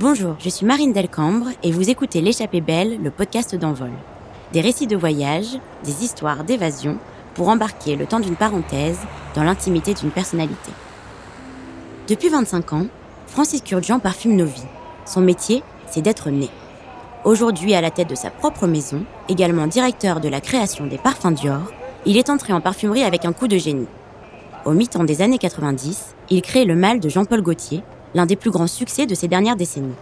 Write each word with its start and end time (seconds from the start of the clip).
Bonjour, 0.00 0.36
je 0.38 0.48
suis 0.48 0.64
Marine 0.64 0.94
Delcambre 0.94 1.48
et 1.62 1.72
vous 1.72 1.90
écoutez 1.90 2.22
L'échappée 2.22 2.62
belle, 2.62 3.02
le 3.02 3.10
podcast 3.10 3.54
d'envol. 3.54 3.90
Des 4.50 4.62
récits 4.62 4.86
de 4.86 4.96
voyage, 4.96 5.58
des 5.84 6.02
histoires 6.02 6.42
d'évasion 6.42 6.96
pour 7.34 7.50
embarquer 7.50 7.96
le 7.96 8.06
temps 8.06 8.18
d'une 8.18 8.34
parenthèse 8.34 8.98
dans 9.34 9.42
l'intimité 9.42 9.92
d'une 9.92 10.10
personnalité. 10.10 10.70
Depuis 12.08 12.30
25 12.30 12.72
ans, 12.72 12.86
Francis 13.26 13.60
Kurdian 13.60 13.98
parfume 13.98 14.36
nos 14.36 14.46
vies. 14.46 14.64
Son 15.04 15.20
métier, 15.20 15.62
c'est 15.86 16.00
d'être 16.00 16.30
né. 16.30 16.48
Aujourd'hui 17.24 17.74
à 17.74 17.82
la 17.82 17.90
tête 17.90 18.08
de 18.08 18.14
sa 18.14 18.30
propre 18.30 18.66
maison, 18.66 19.04
également 19.28 19.66
directeur 19.66 20.20
de 20.20 20.30
la 20.30 20.40
création 20.40 20.86
des 20.86 20.96
parfums 20.96 21.34
Dior, 21.34 21.70
il 22.06 22.16
est 22.16 22.30
entré 22.30 22.54
en 22.54 22.62
parfumerie 22.62 23.04
avec 23.04 23.26
un 23.26 23.34
coup 23.34 23.48
de 23.48 23.58
génie. 23.58 23.86
Au 24.64 24.72
mi-temps 24.72 25.04
des 25.04 25.20
années 25.20 25.36
90, 25.36 26.14
il 26.30 26.40
crée 26.40 26.64
le 26.64 26.74
mal 26.74 27.00
de 27.00 27.10
Jean-Paul 27.10 27.42
Gaultier, 27.42 27.82
l'un 28.14 28.26
des 28.26 28.36
plus 28.36 28.50
grands 28.50 28.66
succès 28.66 29.06
de 29.06 29.14
ces 29.14 29.28
dernières 29.28 29.56
décennies. 29.56 29.94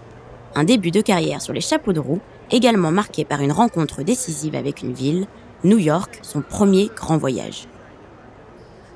Un 0.55 0.65
début 0.65 0.91
de 0.91 1.01
carrière 1.01 1.43
sur 1.43 1.53
les 1.53 1.61
chapeaux 1.61 1.93
de 1.93 2.01
roue, 2.01 2.21
également 2.51 2.91
marqué 2.91 3.25
par 3.25 3.41
une 3.41 3.53
rencontre 3.53 4.03
décisive 4.03 4.55
avec 4.55 4.83
une 4.83 4.93
ville, 4.93 5.27
New 5.65 5.79
York, 5.79 6.21
son 6.23 6.41
premier 6.41 6.91
grand 6.95 7.19
voyage. 7.19 7.69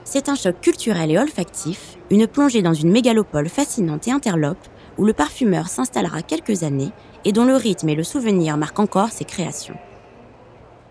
C'est 0.04 0.28
un 0.28 0.34
choc 0.34 0.60
culturel 0.60 1.10
et 1.10 1.18
olfactif, 1.18 1.96
une 2.10 2.26
plongée 2.26 2.62
dans 2.62 2.74
une 2.74 2.90
mégalopole 2.90 3.48
fascinante 3.48 4.08
et 4.08 4.12
interlope, 4.12 4.68
où 4.98 5.04
le 5.04 5.12
parfumeur 5.12 5.68
s'installera 5.68 6.22
quelques 6.22 6.64
années 6.64 6.92
et 7.24 7.32
dont 7.32 7.44
le 7.44 7.56
rythme 7.56 7.88
et 7.88 7.94
le 7.94 8.04
souvenir 8.04 8.56
marquent 8.56 8.80
encore 8.80 9.10
ses 9.10 9.24
créations. 9.24 9.76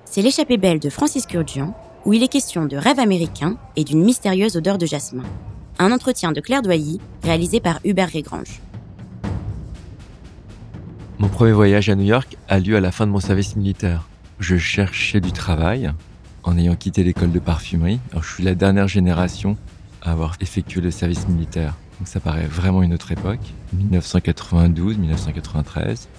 C'est 0.06 0.22
l'échappée 0.22 0.58
belle 0.58 0.80
de 0.80 0.90
Francis 0.90 1.26
Kurdian, 1.26 1.74
où 2.06 2.14
il 2.14 2.24
est 2.24 2.28
question 2.28 2.66
de 2.66 2.78
rêve 2.78 3.00
américain 3.00 3.58
et 3.76 3.84
d'une 3.84 4.04
mystérieuse 4.04 4.58
odeur 4.58 4.78
de 4.78 4.86
jasmin. 4.86 5.24
Un 5.82 5.92
entretien 5.92 6.32
de 6.32 6.40
Claire 6.42 6.62
Doilly, 6.62 7.02
réalisé 7.24 7.60
par 7.60 7.80
Hubert 7.84 8.10
Régrange. 8.10 8.62
Mon 11.18 11.28
premier 11.28 11.54
voyage 11.54 11.90
à 11.90 11.96
New 11.96 12.06
York 12.06 12.38
a 12.48 12.60
lieu 12.60 12.76
à 12.76 12.80
la 12.80 12.92
fin 12.92 13.08
de 13.08 13.12
mon 13.12 13.20
service 13.20 13.56
militaire. 13.56 14.08
Je 14.40 14.58
cherchais 14.58 15.20
du 15.22 15.32
travail 15.32 15.92
en 16.44 16.56
ayant 16.56 16.76
quitté 16.76 17.04
l'école 17.04 17.32
de 17.32 17.40
parfumerie. 17.40 18.00
Je 18.14 18.32
suis 18.32 18.44
la 18.44 18.54
dernière 18.54 18.88
génération 18.88 19.58
à 20.04 20.12
avoir 20.12 20.36
effectué 20.40 20.82
le 20.82 20.92
service 20.92 21.28
militaire. 21.28 21.74
Donc 21.98 22.08
ça 22.08 22.20
paraît 22.20 22.46
vraiment 22.46 22.84
une 22.84 22.94
autre 22.94 23.12
époque, 23.12 23.42
1992, 23.74 25.00
1993. 25.00 26.10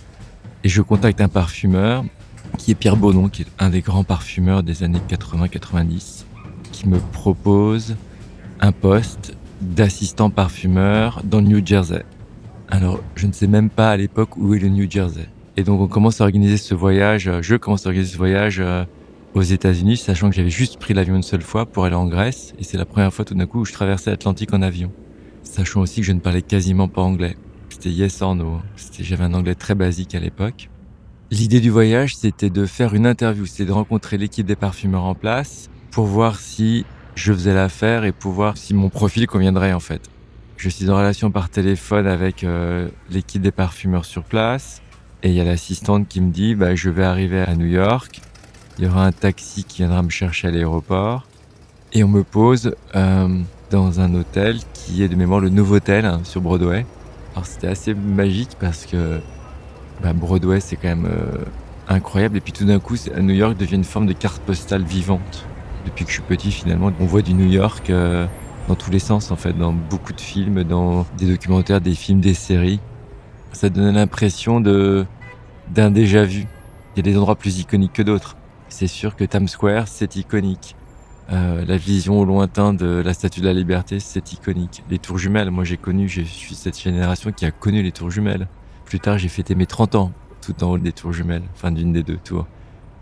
Et 0.64 0.68
je 0.68 0.82
contacte 0.82 1.20
un 1.20 1.28
parfumeur 1.28 2.04
qui 2.58 2.72
est 2.72 2.74
Pierre 2.74 2.96
Bonon, 2.96 3.28
qui 3.28 3.42
est 3.42 3.52
un 3.60 3.70
des 3.70 3.80
grands 3.80 4.02
parfumeurs 4.02 4.64
des 4.64 4.82
années 4.82 5.02
80-90, 5.08 6.24
qui 6.72 6.88
me 6.88 6.98
propose 6.98 7.94
un 8.58 8.72
poste 8.72 9.36
d'assistant 9.62 10.30
parfumeur 10.30 11.22
dans 11.24 11.40
le 11.40 11.46
New 11.46 11.66
Jersey. 11.66 12.04
Alors, 12.68 13.00
je 13.14 13.26
ne 13.26 13.32
sais 13.32 13.46
même 13.46 13.70
pas 13.70 13.90
à 13.90 13.96
l'époque 13.96 14.36
où 14.36 14.54
est 14.54 14.58
le 14.58 14.68
New 14.68 14.90
Jersey. 14.90 15.28
Et 15.56 15.62
donc, 15.62 15.80
on 15.80 15.88
commence 15.88 16.20
à 16.20 16.24
organiser 16.24 16.56
ce 16.56 16.74
voyage, 16.74 17.28
euh, 17.28 17.42
je 17.42 17.56
commence 17.56 17.86
à 17.86 17.90
organiser 17.90 18.12
ce 18.12 18.18
voyage 18.18 18.60
euh, 18.60 18.84
aux 19.34 19.42
États-Unis, 19.42 19.98
sachant 19.98 20.30
que 20.30 20.36
j'avais 20.36 20.50
juste 20.50 20.78
pris 20.78 20.94
l'avion 20.94 21.14
une 21.14 21.22
seule 21.22 21.42
fois 21.42 21.66
pour 21.66 21.84
aller 21.84 21.94
en 21.94 22.06
Grèce. 22.06 22.54
Et 22.58 22.64
c'est 22.64 22.78
la 22.78 22.84
première 22.84 23.12
fois 23.12 23.24
tout 23.24 23.34
d'un 23.34 23.46
coup 23.46 23.60
où 23.60 23.64
je 23.64 23.72
traversais 23.72 24.10
l'Atlantique 24.10 24.52
en 24.52 24.62
avion. 24.62 24.90
Sachant 25.42 25.80
aussi 25.80 26.00
que 26.00 26.06
je 26.06 26.12
ne 26.12 26.20
parlais 26.20 26.42
quasiment 26.42 26.88
pas 26.88 27.02
anglais. 27.02 27.36
C'était 27.68 27.90
yes 27.90 28.22
or 28.22 28.34
no. 28.34 28.60
J'avais 29.00 29.24
un 29.24 29.34
anglais 29.34 29.54
très 29.54 29.74
basique 29.74 30.14
à 30.14 30.20
l'époque. 30.20 30.70
L'idée 31.30 31.60
du 31.60 31.70
voyage, 31.70 32.16
c'était 32.16 32.50
de 32.50 32.66
faire 32.66 32.94
une 32.94 33.06
interview, 33.06 33.46
c'était 33.46 33.64
de 33.64 33.72
rencontrer 33.72 34.18
l'équipe 34.18 34.46
des 34.46 34.56
parfumeurs 34.56 35.04
en 35.04 35.14
place 35.14 35.70
pour 35.90 36.06
voir 36.06 36.38
si 36.38 36.84
je 37.14 37.32
faisais 37.32 37.54
l'affaire 37.54 38.04
et 38.04 38.12
pour 38.12 38.32
voir 38.32 38.56
si 38.56 38.74
mon 38.74 38.88
profil 38.88 39.26
conviendrait 39.26 39.72
en 39.72 39.80
fait. 39.80 40.02
Je 40.56 40.68
suis 40.68 40.88
en 40.90 40.96
relation 40.96 41.30
par 41.30 41.50
téléphone 41.50 42.06
avec 42.06 42.44
euh, 42.44 42.88
l'équipe 43.10 43.42
des 43.42 43.50
parfumeurs 43.50 44.04
sur 44.04 44.22
place 44.22 44.80
et 45.22 45.28
il 45.28 45.34
y 45.34 45.40
a 45.40 45.44
l'assistante 45.44 46.08
qui 46.08 46.20
me 46.20 46.30
dit 46.30 46.54
bah, 46.54 46.74
je 46.74 46.90
vais 46.90 47.04
arriver 47.04 47.40
à 47.40 47.54
New 47.54 47.66
York, 47.66 48.20
il 48.78 48.84
y 48.84 48.88
aura 48.88 49.04
un 49.04 49.12
taxi 49.12 49.64
qui 49.64 49.78
viendra 49.78 50.02
me 50.02 50.10
chercher 50.10 50.48
à 50.48 50.50
l'aéroport 50.50 51.26
et 51.92 52.04
on 52.04 52.08
me 52.08 52.22
pose 52.22 52.74
euh, 52.94 53.40
dans 53.70 54.00
un 54.00 54.14
hôtel 54.14 54.58
qui 54.72 55.02
est 55.02 55.08
de 55.08 55.16
mémoire 55.16 55.40
le 55.40 55.48
Novotel 55.48 56.04
hein, 56.04 56.20
sur 56.24 56.40
Broadway. 56.40 56.86
Alors 57.34 57.46
c'était 57.46 57.68
assez 57.68 57.94
magique 57.94 58.56
parce 58.58 58.86
que 58.86 59.20
bah, 60.02 60.12
Broadway 60.12 60.60
c'est 60.60 60.76
quand 60.76 60.88
même 60.88 61.06
euh, 61.06 61.44
incroyable 61.88 62.38
et 62.38 62.40
puis 62.40 62.52
tout 62.52 62.64
d'un 62.64 62.78
coup 62.78 62.96
New 63.18 63.34
York 63.34 63.56
devient 63.56 63.76
une 63.76 63.84
forme 63.84 64.06
de 64.06 64.12
carte 64.12 64.40
postale 64.42 64.84
vivante. 64.84 65.46
Depuis 65.84 66.04
que 66.04 66.10
je 66.10 66.14
suis 66.14 66.22
petit 66.22 66.52
finalement 66.52 66.92
on 67.00 67.06
voit 67.06 67.22
du 67.22 67.34
New 67.34 67.50
York 67.50 67.90
euh, 67.90 68.26
dans 68.68 68.74
tous 68.74 68.90
les 68.90 68.98
sens 68.98 69.30
en 69.30 69.36
fait, 69.36 69.52
dans 69.52 69.72
beaucoup 69.72 70.12
de 70.12 70.20
films, 70.20 70.64
dans 70.64 71.06
des 71.18 71.26
documentaires, 71.26 71.80
des 71.80 71.94
films, 71.94 72.20
des 72.20 72.34
séries. 72.34 72.80
Ça 73.52 73.68
donne 73.68 73.94
l'impression 73.94 74.60
de 74.60 75.04
d'un 75.70 75.90
déjà 75.90 76.24
vu. 76.24 76.46
Il 76.94 76.98
y 76.98 77.00
a 77.00 77.02
des 77.02 77.16
endroits 77.16 77.36
plus 77.36 77.60
iconiques 77.60 77.92
que 77.92 78.02
d'autres. 78.02 78.36
C'est 78.68 78.86
sûr 78.86 79.16
que 79.16 79.24
Times 79.24 79.48
Square 79.48 79.88
c'est 79.88 80.16
iconique. 80.16 80.76
Euh, 81.30 81.64
la 81.64 81.76
vision 81.76 82.18
au 82.18 82.24
lointain 82.24 82.74
de 82.74 83.00
la 83.04 83.14
Statue 83.14 83.40
de 83.40 83.46
la 83.46 83.52
Liberté, 83.52 84.00
c'est 84.00 84.32
iconique. 84.32 84.82
Les 84.90 84.98
tours 84.98 85.18
jumelles, 85.18 85.50
moi 85.50 85.64
j'ai 85.64 85.76
connu, 85.76 86.08
je 86.08 86.22
suis 86.22 86.54
cette 86.54 86.78
génération 86.78 87.32
qui 87.32 87.44
a 87.46 87.50
connu 87.50 87.82
les 87.82 87.92
tours 87.92 88.10
jumelles. 88.10 88.48
Plus 88.84 89.00
tard, 89.00 89.18
j'ai 89.18 89.28
fêté 89.28 89.54
mes 89.54 89.66
30 89.66 89.94
ans 89.94 90.12
tout 90.42 90.62
en 90.64 90.72
haut 90.72 90.78
des 90.78 90.92
tours 90.92 91.12
jumelles, 91.12 91.44
enfin 91.54 91.70
d'une 91.70 91.92
des 91.92 92.02
deux 92.02 92.18
tours. 92.18 92.46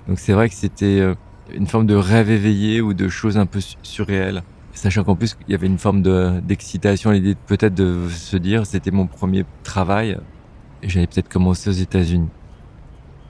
Donc 0.06 0.18
c'est 0.18 0.32
vrai 0.32 0.48
que 0.48 0.54
c'était 0.54 1.00
euh, 1.00 1.14
une 1.54 1.66
forme 1.66 1.86
de 1.86 1.94
rêve 1.94 2.30
éveillé 2.30 2.80
ou 2.80 2.94
de 2.94 3.08
choses 3.08 3.38
un 3.38 3.46
peu 3.46 3.60
surréelles. 3.82 4.42
Sachant 4.72 5.04
qu'en 5.04 5.16
plus, 5.16 5.36
il 5.48 5.52
y 5.52 5.54
avait 5.54 5.66
une 5.66 5.78
forme 5.78 6.02
d'excitation, 6.40 7.10
l'idée 7.10 7.34
peut-être 7.46 7.74
de 7.74 8.08
se 8.08 8.36
dire, 8.36 8.66
c'était 8.66 8.90
mon 8.90 9.06
premier 9.06 9.44
travail, 9.64 10.16
et 10.82 10.88
j'allais 10.88 11.06
peut-être 11.06 11.28
commencer 11.28 11.70
aux 11.70 11.74
États-Unis. 11.74 12.28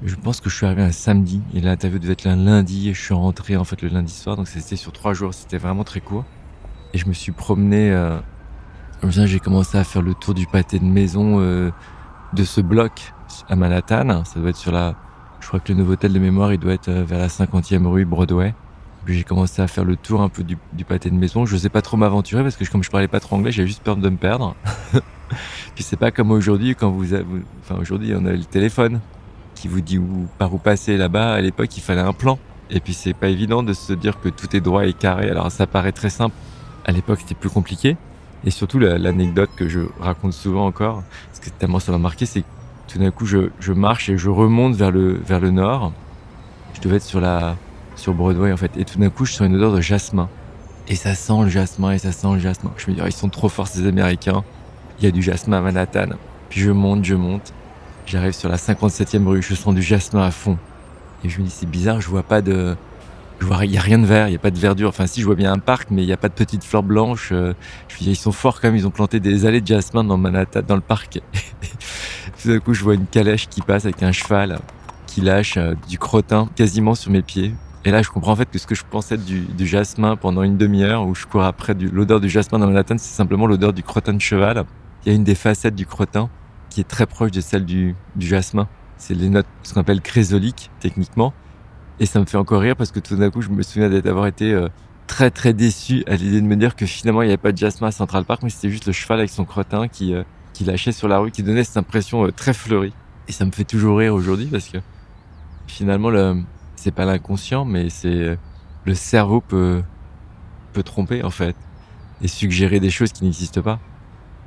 Je 0.02 0.14
pense 0.14 0.40
que 0.40 0.48
je 0.48 0.56
suis 0.56 0.64
arrivé 0.64 0.82
un 0.82 0.92
samedi 0.92 1.42
et 1.54 1.60
l'interview 1.60 1.98
devait 1.98 2.14
être 2.14 2.26
un 2.26 2.36
lundi 2.36 2.88
et 2.88 2.94
je 2.94 3.02
suis 3.02 3.12
rentré 3.12 3.58
en 3.58 3.64
fait 3.64 3.82
le 3.82 3.88
lundi 3.88 4.10
soir 4.10 4.34
donc 4.34 4.48
c'était 4.48 4.76
sur 4.76 4.92
trois 4.92 5.12
jours, 5.12 5.34
c'était 5.34 5.58
vraiment 5.58 5.84
très 5.84 6.00
court. 6.00 6.24
Et 6.94 6.98
je 6.98 7.06
me 7.06 7.12
suis 7.12 7.32
promené, 7.32 7.90
euh, 7.92 8.18
j'ai 9.02 9.40
commencé 9.40 9.76
à 9.76 9.84
faire 9.84 10.00
le 10.00 10.14
tour 10.14 10.32
du 10.32 10.46
pâté 10.46 10.78
de 10.78 10.84
maison 10.84 11.40
euh, 11.40 11.70
de 12.32 12.44
ce 12.44 12.62
bloc 12.62 13.12
à 13.48 13.56
Manhattan. 13.56 14.24
Ça 14.24 14.40
doit 14.40 14.50
être 14.50 14.56
sur 14.56 14.72
la, 14.72 14.96
crois 15.50 15.58
que 15.60 15.72
le 15.72 15.78
nouveau 15.78 15.94
hôtel 15.94 16.12
de 16.12 16.18
mémoire 16.20 16.52
il 16.52 16.58
doit 16.58 16.74
être 16.74 16.88
euh, 16.88 17.02
vers 17.02 17.18
la 17.18 17.26
50e 17.26 17.84
rue 17.86 18.04
Broadway. 18.04 18.54
Puis 19.04 19.18
j'ai 19.18 19.24
commencé 19.24 19.60
à 19.60 19.66
faire 19.66 19.84
le 19.84 19.96
tour 19.96 20.20
un 20.22 20.28
peu 20.28 20.44
du, 20.44 20.56
du 20.72 20.84
pâté 20.84 21.10
de 21.10 21.16
maison. 21.16 21.44
Je 21.44 21.56
sais 21.56 21.68
pas 21.68 21.82
trop 21.82 21.96
m'aventurer 21.96 22.44
parce 22.44 22.54
que 22.54 22.64
comme 22.70 22.84
je 22.84 22.90
parlais 22.90 23.08
pas 23.08 23.18
trop 23.18 23.34
anglais, 23.34 23.50
j'avais 23.50 23.66
juste 23.66 23.82
peur 23.82 23.96
de 23.96 24.08
me 24.08 24.16
perdre. 24.16 24.54
Puis 25.74 25.82
c'est 25.82 25.96
pas 25.96 26.12
comme 26.12 26.30
aujourd'hui 26.30 26.76
quand 26.76 26.90
vous, 26.90 27.14
avez, 27.14 27.24
enfin 27.62 27.80
aujourd'hui 27.80 28.12
on 28.16 28.26
a 28.26 28.32
le 28.32 28.44
téléphone 28.44 29.00
qui 29.56 29.66
vous 29.66 29.80
dit 29.80 30.00
par 30.38 30.54
où 30.54 30.58
passer 30.58 30.96
là-bas. 30.96 31.32
À 31.32 31.40
l'époque, 31.40 31.76
il 31.76 31.80
fallait 31.80 32.00
un 32.00 32.12
plan. 32.12 32.38
Et 32.70 32.78
puis, 32.78 32.94
c'est 32.94 33.14
pas 33.14 33.28
évident 33.28 33.62
de 33.64 33.72
se 33.72 33.92
dire 33.92 34.20
que 34.20 34.28
tout 34.28 34.54
est 34.56 34.60
droit 34.60 34.86
et 34.86 34.92
carré. 34.92 35.28
Alors, 35.28 35.50
ça 35.50 35.66
paraît 35.66 35.92
très 35.92 36.10
simple. 36.10 36.34
À 36.84 36.92
l'époque, 36.92 37.18
c'était 37.20 37.34
plus 37.34 37.50
compliqué. 37.50 37.96
Et 38.44 38.50
surtout, 38.50 38.78
l'anecdote 38.78 39.50
que 39.56 39.68
je 39.68 39.80
raconte 39.98 40.32
souvent 40.32 40.66
encore, 40.66 41.02
parce 41.26 41.40
que 41.40 41.50
tellement 41.50 41.78
ça 41.78 41.92
m'a 41.92 41.98
marqué, 41.98 42.24
c'est 42.24 42.44
tout 42.90 42.98
d'un 42.98 43.10
coup, 43.10 43.24
je, 43.24 43.72
marche 43.72 44.08
et 44.08 44.18
je 44.18 44.28
remonte 44.28 44.74
vers 44.74 44.90
le, 44.90 45.20
vers 45.24 45.40
le 45.40 45.50
nord. 45.50 45.92
Je 46.74 46.80
devais 46.80 46.96
être 46.96 47.04
sur 47.04 47.20
la, 47.20 47.56
sur 47.94 48.14
Broadway, 48.14 48.52
en 48.52 48.56
fait. 48.56 48.72
Et 48.76 48.84
tout 48.84 48.98
d'un 48.98 49.10
coup, 49.10 49.24
je 49.24 49.32
sens 49.32 49.46
une 49.46 49.54
odeur 49.54 49.72
de 49.72 49.80
jasmin. 49.80 50.28
Et 50.88 50.96
ça 50.96 51.14
sent 51.14 51.42
le 51.42 51.48
jasmin 51.48 51.92
et 51.92 51.98
ça 51.98 52.10
sent 52.10 52.26
le 52.32 52.40
jasmin. 52.40 52.72
Je 52.76 52.90
me 52.90 52.96
dis, 52.96 53.00
oh, 53.02 53.06
ils 53.06 53.12
sont 53.12 53.28
trop 53.28 53.48
forts, 53.48 53.68
ces 53.68 53.86
Américains. 53.86 54.42
Il 54.98 55.04
y 55.04 55.08
a 55.08 55.12
du 55.12 55.22
jasmin 55.22 55.58
à 55.58 55.60
Manhattan. 55.60 56.08
Puis 56.48 56.60
je 56.60 56.70
monte, 56.72 57.04
je 57.04 57.14
monte. 57.14 57.52
J'arrive 58.06 58.32
sur 58.32 58.48
la 58.48 58.56
57e 58.56 59.24
rue, 59.24 59.40
je 59.40 59.54
sens 59.54 59.72
du 59.72 59.82
jasmin 59.82 60.22
à 60.22 60.32
fond. 60.32 60.58
Et 61.22 61.28
je 61.28 61.38
me 61.38 61.44
dis, 61.44 61.50
c'est 61.50 61.70
bizarre, 61.70 62.00
je 62.00 62.08
vois 62.08 62.24
pas 62.24 62.42
de. 62.42 62.76
Je 63.40 63.46
vois, 63.46 63.64
il 63.64 63.72
y 63.72 63.78
a 63.78 63.80
rien 63.80 63.98
de 63.98 64.04
vert, 64.04 64.28
il 64.28 64.32
y 64.32 64.36
a 64.36 64.38
pas 64.38 64.50
de 64.50 64.58
verdure. 64.58 64.90
Enfin, 64.90 65.06
si, 65.06 65.20
je 65.20 65.26
vois 65.26 65.34
bien 65.34 65.52
un 65.52 65.58
parc, 65.58 65.90
mais 65.90 66.02
il 66.02 66.08
y 66.08 66.12
a 66.12 66.18
pas 66.18 66.28
de 66.28 66.34
petites 66.34 66.62
fleurs 66.62 66.82
blanches. 66.82 67.30
Euh, 67.32 67.54
je 67.88 68.04
ils 68.04 68.16
sont 68.16 68.32
forts 68.32 68.60
quand 68.60 68.68
même, 68.68 68.76
ils 68.76 68.86
ont 68.86 68.90
planté 68.90 69.18
des 69.18 69.46
allées 69.46 69.62
de 69.62 69.66
jasmin 69.66 70.04
dans 70.04 70.18
Manhattan, 70.18 70.60
dans 70.66 70.74
le 70.74 70.82
parc. 70.82 71.20
Tout 72.42 72.48
d'un 72.48 72.58
coup, 72.60 72.74
je 72.74 72.84
vois 72.84 72.94
une 72.94 73.06
calèche 73.06 73.48
qui 73.48 73.62
passe 73.62 73.86
avec 73.86 74.02
un 74.02 74.12
cheval 74.12 74.58
qui 75.06 75.22
lâche 75.22 75.56
euh, 75.56 75.74
du 75.88 75.98
crottin 75.98 76.48
quasiment 76.54 76.94
sur 76.94 77.10
mes 77.10 77.22
pieds. 77.22 77.54
Et 77.86 77.90
là, 77.90 78.02
je 78.02 78.10
comprends 78.10 78.32
en 78.32 78.36
fait 78.36 78.50
que 78.50 78.58
ce 78.58 78.66
que 78.66 78.74
je 78.74 78.84
pensais 78.88 79.16
du, 79.16 79.40
du 79.40 79.66
jasmin 79.66 80.16
pendant 80.16 80.42
une 80.42 80.58
demi-heure 80.58 81.06
où 81.06 81.14
je 81.14 81.24
cours 81.24 81.44
après 81.44 81.74
l'odeur 81.74 82.20
du 82.20 82.28
jasmin 82.28 82.58
dans 82.58 82.66
Manhattan, 82.66 82.96
c'est 82.98 83.14
simplement 83.14 83.46
l'odeur 83.46 83.72
du 83.72 83.82
crottin 83.82 84.12
de 84.12 84.20
cheval. 84.20 84.64
Il 85.04 85.08
y 85.08 85.12
a 85.12 85.16
une 85.16 85.24
des 85.24 85.34
facettes 85.34 85.74
du 85.74 85.86
crottin 85.86 86.28
qui 86.68 86.80
est 86.80 86.88
très 86.88 87.06
proche 87.06 87.30
de 87.30 87.40
celle 87.40 87.64
du, 87.64 87.96
du 88.16 88.26
jasmin. 88.26 88.68
C'est 88.98 89.14
les 89.14 89.30
notes, 89.30 89.46
ce 89.62 89.72
qu'on 89.72 89.80
appelle 89.80 90.02
chrysoliques, 90.02 90.70
techniquement. 90.78 91.32
Et 92.00 92.06
ça 92.06 92.18
me 92.18 92.24
fait 92.24 92.38
encore 92.38 92.62
rire 92.62 92.76
parce 92.76 92.90
que 92.90 92.98
tout 92.98 93.14
d'un 93.14 93.30
coup, 93.30 93.42
je 93.42 93.50
me 93.50 93.62
souviens 93.62 93.90
d'avoir 93.90 94.26
été 94.26 94.52
euh, 94.54 94.68
très 95.06 95.30
très 95.30 95.52
déçu 95.52 96.02
à 96.06 96.16
l'idée 96.16 96.40
de 96.40 96.46
me 96.46 96.56
dire 96.56 96.74
que 96.74 96.86
finalement, 96.86 97.20
il 97.20 97.26
n'y 97.26 97.32
avait 97.32 97.36
pas 97.36 97.52
de 97.52 97.58
jasmin 97.58 97.88
à 97.88 97.92
Central 97.92 98.24
Park, 98.24 98.42
mais 98.42 98.48
c'était 98.48 98.70
juste 98.70 98.86
le 98.86 98.92
cheval 98.92 99.18
avec 99.18 99.30
son 99.30 99.44
crottin 99.44 99.86
qui, 99.86 100.14
euh, 100.14 100.22
qui 100.54 100.64
lâchait 100.64 100.92
sur 100.92 101.08
la 101.08 101.18
rue, 101.18 101.30
qui 101.30 101.42
donnait 101.42 101.62
cette 101.62 101.76
impression 101.76 102.24
euh, 102.26 102.32
très 102.32 102.54
fleurie. 102.54 102.94
Et 103.28 103.32
ça 103.32 103.44
me 103.44 103.50
fait 103.50 103.64
toujours 103.64 103.98
rire 103.98 104.14
aujourd'hui 104.14 104.46
parce 104.46 104.68
que 104.68 104.78
finalement, 105.66 106.08
le, 106.08 106.42
c'est 106.74 106.90
pas 106.90 107.04
l'inconscient, 107.04 107.66
mais 107.66 107.90
c'est 107.90 108.38
le 108.86 108.94
cerveau 108.94 109.42
peut, 109.42 109.82
peut 110.72 110.82
tromper 110.82 111.22
en 111.22 111.30
fait 111.30 111.54
et 112.22 112.28
suggérer 112.28 112.80
des 112.80 112.90
choses 112.90 113.12
qui 113.12 113.24
n'existent 113.24 113.60
pas. 113.60 113.78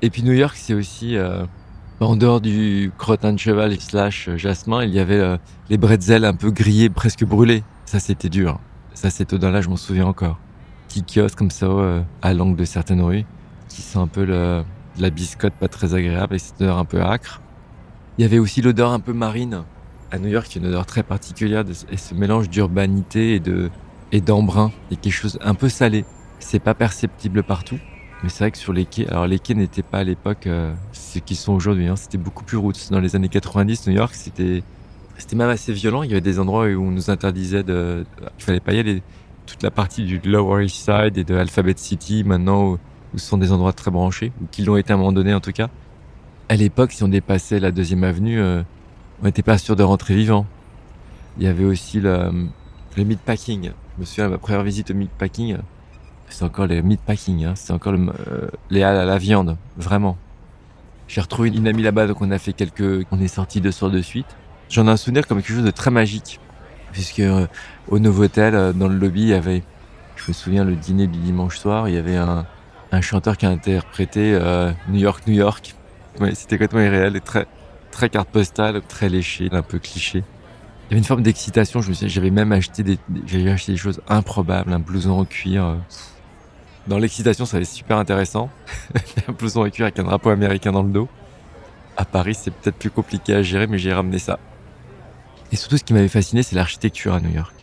Et 0.02 0.10
puis 0.10 0.24
New 0.24 0.34
York, 0.34 0.56
c'est 0.58 0.74
aussi 0.74 1.16
En 2.04 2.18
dehors 2.18 2.42
du 2.42 2.92
crottin 2.98 3.32
de 3.32 3.40
cheval 3.40 3.80
slash 3.80 4.30
jasmin, 4.36 4.84
il 4.84 4.94
y 4.94 5.00
avait 5.00 5.20
euh, 5.20 5.38
les 5.70 5.78
bretzels 5.78 6.26
un 6.26 6.34
peu 6.34 6.52
grillés, 6.52 6.90
presque 6.90 7.24
brûlés. 7.24 7.64
Ça, 7.86 8.00
c'était 8.00 8.28
dur. 8.28 8.60
Ça, 8.94 9.10
cette 9.10 9.32
odeur-là, 9.32 9.62
je 9.62 9.70
m'en 9.70 9.78
souviens 9.78 10.06
encore. 10.06 10.38
Petit 10.90 11.04
kiosque 11.04 11.38
comme 11.38 11.50
ça, 11.50 11.68
euh, 11.68 12.02
à 12.22 12.34
l'angle 12.34 12.58
de 12.58 12.66
certaines 12.66 13.02
rues, 13.02 13.26
qui 13.70 13.82
sent 13.82 14.00
un 14.00 14.08
peu 14.08 14.26
le, 14.26 14.64
la 15.00 15.10
biscotte 15.12 15.54
pas 15.54 15.70
très 15.70 15.94
agréable 15.94 16.36
et 16.36 16.40
cette 16.40 16.60
odeur 16.62 16.78
un 16.78 16.86
peu 16.86 17.02
acre. 17.02 17.42
Il 18.18 18.24
y 18.24 18.26
avait 18.26 18.40
aussi 18.40 18.62
l'odeur 18.62 18.92
un 18.92 19.00
peu 19.00 19.14
marine. 19.14 19.64
À 20.12 20.20
New 20.20 20.28
York, 20.28 20.48
il 20.52 20.62
y 20.62 20.66
a 20.66 20.68
une 20.68 20.74
odeur 20.74 20.86
très 20.86 21.04
particulière 21.04 21.64
et 21.90 21.98
ce 21.98 22.14
mélange 22.14 22.50
d'urbanité 22.50 23.36
et 23.36 23.40
de 23.40 23.70
et 24.12 24.20
d'embrun. 24.20 24.72
A 24.92 24.96
quelque 24.96 25.14
chose 25.14 25.40
un 25.42 25.56
peu 25.56 25.70
salé. 25.70 26.04
C'est 26.40 26.60
pas 26.60 26.74
perceptible 26.74 27.44
partout, 27.44 27.80
mais 28.24 28.30
c'est 28.30 28.46
vrai 28.46 28.52
que 28.52 28.58
sur 28.58 28.74
les 28.74 28.86
quais, 28.86 29.08
alors 29.10 29.28
les 29.28 29.38
quais 29.40 29.54
n'étaient 29.54 29.84
pas 29.84 30.00
à 30.00 30.04
l'époque 30.04 30.48
euh, 30.48 30.74
ce 30.94 31.20
qu'ils 31.20 31.38
sont 31.38 31.54
aujourd'hui. 31.54 31.88
Hein. 31.88 31.96
C'était 31.96 32.18
beaucoup 32.18 32.44
plus 32.44 32.58
route. 32.58 32.90
Dans 32.92 33.00
les 33.00 33.16
années 33.16 33.30
90, 33.30 33.88
New 33.88 33.94
York, 33.94 34.16
c'était 34.16 34.64
c'était 35.18 35.36
même 35.36 35.50
assez 35.50 35.74
violent. 35.74 36.04
Il 36.04 36.10
y 36.10 36.14
avait 36.14 36.22
des 36.22 36.40
endroits 36.40 36.66
où 36.66 36.82
on 36.82 36.92
nous 36.92 37.10
interdisait 37.10 37.64
de, 37.64 38.06
il 38.40 38.44
fallait 38.44 38.60
pas 38.60 38.74
y 38.74 38.80
aller. 38.80 39.04
Toute 39.46 39.62
la 39.62 39.72
partie 39.72 40.06
du 40.06 40.22
Lower 40.24 40.64
East 40.64 40.86
Side 40.86 41.18
et 41.18 41.26
de 41.26 41.36
Alphabet 41.36 41.74
City, 41.76 42.24
maintenant, 42.24 42.64
où, 42.64 42.80
où 43.14 43.18
ce 43.18 43.28
sont 43.28 43.38
des 43.38 43.52
endroits 43.52 43.74
très 43.74 43.92
branchés, 43.92 44.32
ou 44.42 44.46
qui 44.50 44.64
l'ont 44.64 44.78
été 44.78 44.94
à 44.94 44.96
un 44.96 45.00
moment 45.00 45.12
donné 45.12 45.34
en 45.34 45.42
tout 45.42 45.52
cas 45.52 45.70
à 46.50 46.56
l'époque, 46.56 46.92
si 46.92 47.04
on 47.04 47.08
dépassait 47.08 47.60
la 47.60 47.72
deuxième 47.72 48.04
avenue, 48.04 48.40
euh, 48.40 48.62
on 49.22 49.26
n'était 49.26 49.44
pas 49.44 49.58
sûr 49.58 49.76
de 49.76 49.84
rentrer 49.84 50.16
vivant. 50.16 50.46
Il 51.38 51.44
y 51.44 51.48
avait 51.48 51.66
aussi 51.66 52.00
le, 52.00 52.48
le 52.96 53.04
meatpacking. 53.04 53.72
Je 53.96 54.02
me 54.02 54.06
souviens, 54.06 54.30
ma 54.30 54.38
première 54.38 54.64
visite 54.64 54.92
au 54.92 54.94
meatpacking, 54.94 55.58
c'est 56.34 56.46
encore 56.46 56.68
le 56.68 56.82
meatpacking, 56.82 57.46
hein, 57.46 57.54
c'est 57.56 57.74
encore 57.74 57.94
euh, 57.94 58.48
les 58.70 58.84
halles 58.84 58.98
à 58.98 59.06
la 59.06 59.18
viande, 59.18 59.58
vraiment. 59.78 60.18
J'ai 61.08 61.22
retrouvé 61.22 61.50
une 61.50 61.68
amie 61.68 61.84
là-bas, 61.84 62.08
donc 62.08 62.22
on 62.22 62.32
a 62.32 62.40
fait 62.40 62.54
quelques, 62.54 63.06
on 63.12 63.20
est 63.20 63.28
sorti 63.28 63.62
deux 63.62 63.72
soirs 63.72 63.92
de 63.92 64.02
suite. 64.02 64.26
J'en 64.70 64.88
ai 64.88 64.90
un 64.90 64.98
souvenir 64.98 65.28
comme 65.28 65.42
quelque 65.42 65.56
chose 65.56 65.64
de 65.64 65.72
très 65.72 65.92
magique, 65.92 66.40
puisque 66.92 67.20
euh, 67.20 67.48
au 67.88 68.00
Novotel, 68.00 68.74
dans 68.74 68.88
le 68.88 68.96
lobby, 68.96 69.22
il 69.22 69.28
y 69.30 69.34
avait, 69.34 69.64
je 70.16 70.24
me 70.28 70.34
souviens, 70.34 70.64
le 70.64 70.76
dîner 70.76 71.08
du 71.08 71.20
dimanche 71.20 71.58
soir, 71.58 71.88
il 71.90 71.96
y 71.96 71.98
avait 71.98 72.18
un, 72.18 72.46
chanteur 73.02 73.38
qui 73.38 73.48
a 73.48 73.50
interprété 73.50 74.40
New 74.88 75.00
York, 75.00 75.24
New 75.26 75.34
York, 75.34 75.74
Ouais, 76.20 76.36
c'était 76.36 76.58
complètement 76.58 76.82
irréel 76.82 77.16
et 77.16 77.22
très, 77.22 77.48
très 77.92 78.10
carte 78.10 78.30
postale, 78.30 78.82
très 78.88 79.10
léché, 79.10 79.50
un 79.52 79.64
peu 79.64 79.80
cliché. 79.80 80.20
Il 80.20 80.92
y 80.92 80.94
avait 80.94 80.98
une 81.00 81.06
forme 81.06 81.24
d'excitation. 81.24 81.82
Je 81.82 81.90
me 81.90 81.96
j'avais 82.08 82.30
même 82.30 82.52
acheté 82.52 82.84
des, 82.84 83.00
j'avais 83.26 83.50
acheté 83.50 83.72
des 83.72 83.78
choses 83.78 84.02
improbables, 84.08 84.72
un 84.74 84.80
blouson 84.80 85.12
en 85.12 85.26
cuir. 85.26 85.78
Dans 86.88 86.98
l'excitation, 86.98 87.46
ça 87.46 87.58
avait 87.58 87.66
super 87.66 87.98
intéressant. 87.98 88.50
un 89.28 89.32
blouson 89.32 89.66
en 89.66 89.70
cuir 89.70 89.86
avec 89.86 90.00
un 90.00 90.04
drapeau 90.04 90.30
américain 90.30 90.72
dans 90.72 90.84
le 90.84 90.92
dos. 90.92 91.08
À 91.96 92.06
Paris, 92.06 92.36
c'est 92.36 92.52
peut-être 92.52 92.78
plus 92.78 92.92
compliqué 92.92 93.34
à 93.34 93.42
gérer, 93.42 93.68
mais 93.68 93.78
j'ai 93.78 93.94
ramené 93.94 94.20
ça. 94.20 94.40
Et 95.52 95.56
surtout, 95.56 95.78
ce 95.78 95.84
qui 95.84 95.94
m'avait 95.94 96.08
fasciné, 96.08 96.44
c'est 96.44 96.56
l'architecture 96.56 97.14
à 97.14 97.20
New 97.20 97.32
York. 97.32 97.54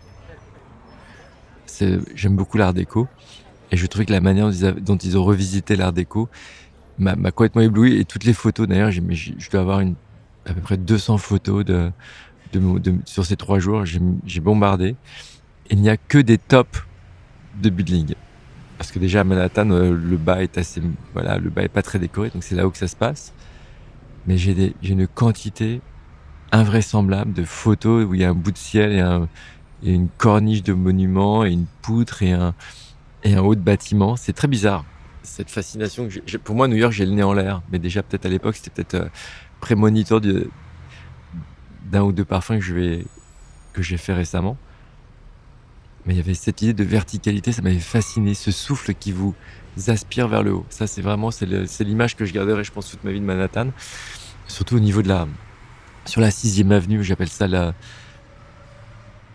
J'aime 2.15 2.37
beaucoup 2.37 2.59
l'art 2.59 2.75
déco. 2.75 3.09
Et 3.73 3.77
je 3.77 3.87
trouvais 3.87 4.05
que 4.05 4.13
la 4.13 4.21
manière 4.21 4.51
dont 4.81 4.97
ils 4.97 5.17
ont 5.17 5.25
revisité 5.25 5.77
l'art 5.77 5.93
déco, 5.93 6.29
m'a 7.01 7.31
complètement 7.31 7.63
ébloui 7.63 7.99
et 7.99 8.05
toutes 8.05 8.25
les 8.25 8.33
photos 8.33 8.69
d'ailleurs 8.69 8.91
je 8.91 9.51
dois 9.51 9.61
avoir 9.61 9.81
à 9.81 10.53
peu 10.53 10.61
près 10.61 10.77
200 10.77 11.19
photos 11.19 11.65
sur 13.07 13.25
ces 13.25 13.37
trois 13.37 13.59
jours 13.59 13.85
j'ai 13.85 14.41
bombardé 14.41 14.97
il 15.71 15.81
n'y 15.81 15.89
a 15.89 15.97
que 15.97 16.19
des 16.19 16.39
tops 16.39 16.85
de 17.63 17.71
building 17.71 18.15
parce 18.81 18.93
que 18.93 18.99
déjà 18.99 19.21
à 19.21 19.25
Manhattan 19.25 19.71
euh, 19.73 19.95
le 19.95 20.17
bas 20.17 20.43
est 20.43 20.57
assez 20.57 20.81
voilà 21.13 21.37
le 21.37 21.51
bas 21.51 21.61
est 21.61 21.69
pas 21.69 21.83
très 21.83 21.99
décoré 21.99 22.31
donc 22.31 22.43
c'est 22.43 22.55
là 22.55 22.67
où 22.67 22.71
que 22.71 22.79
ça 22.79 22.89
se 22.89 22.97
passe. 22.97 23.35
Mais 24.27 24.39
j'ai 24.39 24.75
une 24.83 25.07
quantité 25.07 25.83
invraisemblable 26.51 27.35
de 27.35 27.45
photos 27.45 28.07
où 28.07 28.15
il 28.15 28.23
y 28.23 28.25
a 28.25 28.31
un 28.31 28.35
bout 28.35 28.53
de 28.53 28.57
ciel 28.57 28.93
et, 28.93 29.01
un, 29.01 29.29
et 29.83 29.93
une 29.93 30.09
corniche 30.09 30.63
de 30.63 30.73
monuments 30.73 31.45
et 31.45 31.51
une 31.51 31.67
poutre 31.83 32.23
et 32.23 32.33
un 32.33 32.55
et 33.23 33.35
un 33.35 33.43
haut 33.43 33.55
de 33.55 33.61
bâtiment. 33.61 34.17
C'est 34.17 34.33
très 34.33 34.49
bizarre 34.49 34.87
cette 35.25 35.51
fascination 35.51 36.09
pour 36.43 36.57
moi 36.57 36.67
New 36.67 36.77
York 36.77 36.95
j'ai 36.95 37.05
le 37.05 37.13
nez 37.13 37.23
en 37.23 37.35
l'air. 37.35 37.61
Mais 37.71 37.79
déjà 37.79 38.03
peut-être 38.03 38.25
à 38.25 38.31
l'époque 38.31 38.57
c'était 38.57 38.71
peut-être 38.71 38.95
euh, 38.95 39.09
prémoniteur 39.61 40.23
d'un 40.23 42.03
ou 42.03 42.13
deux 42.13 42.25
parfums 42.25 42.61
que 43.75 43.83
j'ai 43.83 43.97
fait 43.99 44.15
récemment 44.15 44.57
mais 46.07 46.15
il 46.15 46.17
y 46.17 46.21
avait 46.21 46.35
cette 46.35 46.63
idée 46.63 46.73
de 46.73 46.85
verticalité 46.85 47.53
ça 47.53 47.63
m'avait 47.63 47.79
fasciné 47.79 48.35
ce 48.35 48.51
souffle 48.51 48.95
qui 48.95 49.13
vous 49.13 49.35
aspire 49.89 50.29
vers 50.29 50.43
le 50.43 50.55
haut 50.55 50.67
ça 50.71 50.87
c'est 50.87 51.03
vraiment 51.03 51.31
c'est 51.31 51.47
l'image 51.81 52.17
que 52.17 52.25
je 52.25 52.33
garderai 52.33 52.65
je 52.65 52.73
pense 52.73 52.91
toute 52.91 53.05
ma 53.05 53.13
vie 53.13 53.21
de 53.21 53.25
Manhattan 53.25 53.69
surtout 54.47 54.77
au 54.77 54.81
niveau 54.81 55.03
de 55.03 55.09
la 55.09 55.27
sur 56.07 56.21
la 56.21 56.31
sixième 56.31 56.73
avenue 56.73 57.03
j'appelle 57.05 57.29
ça 57.29 57.47
la 57.47 57.75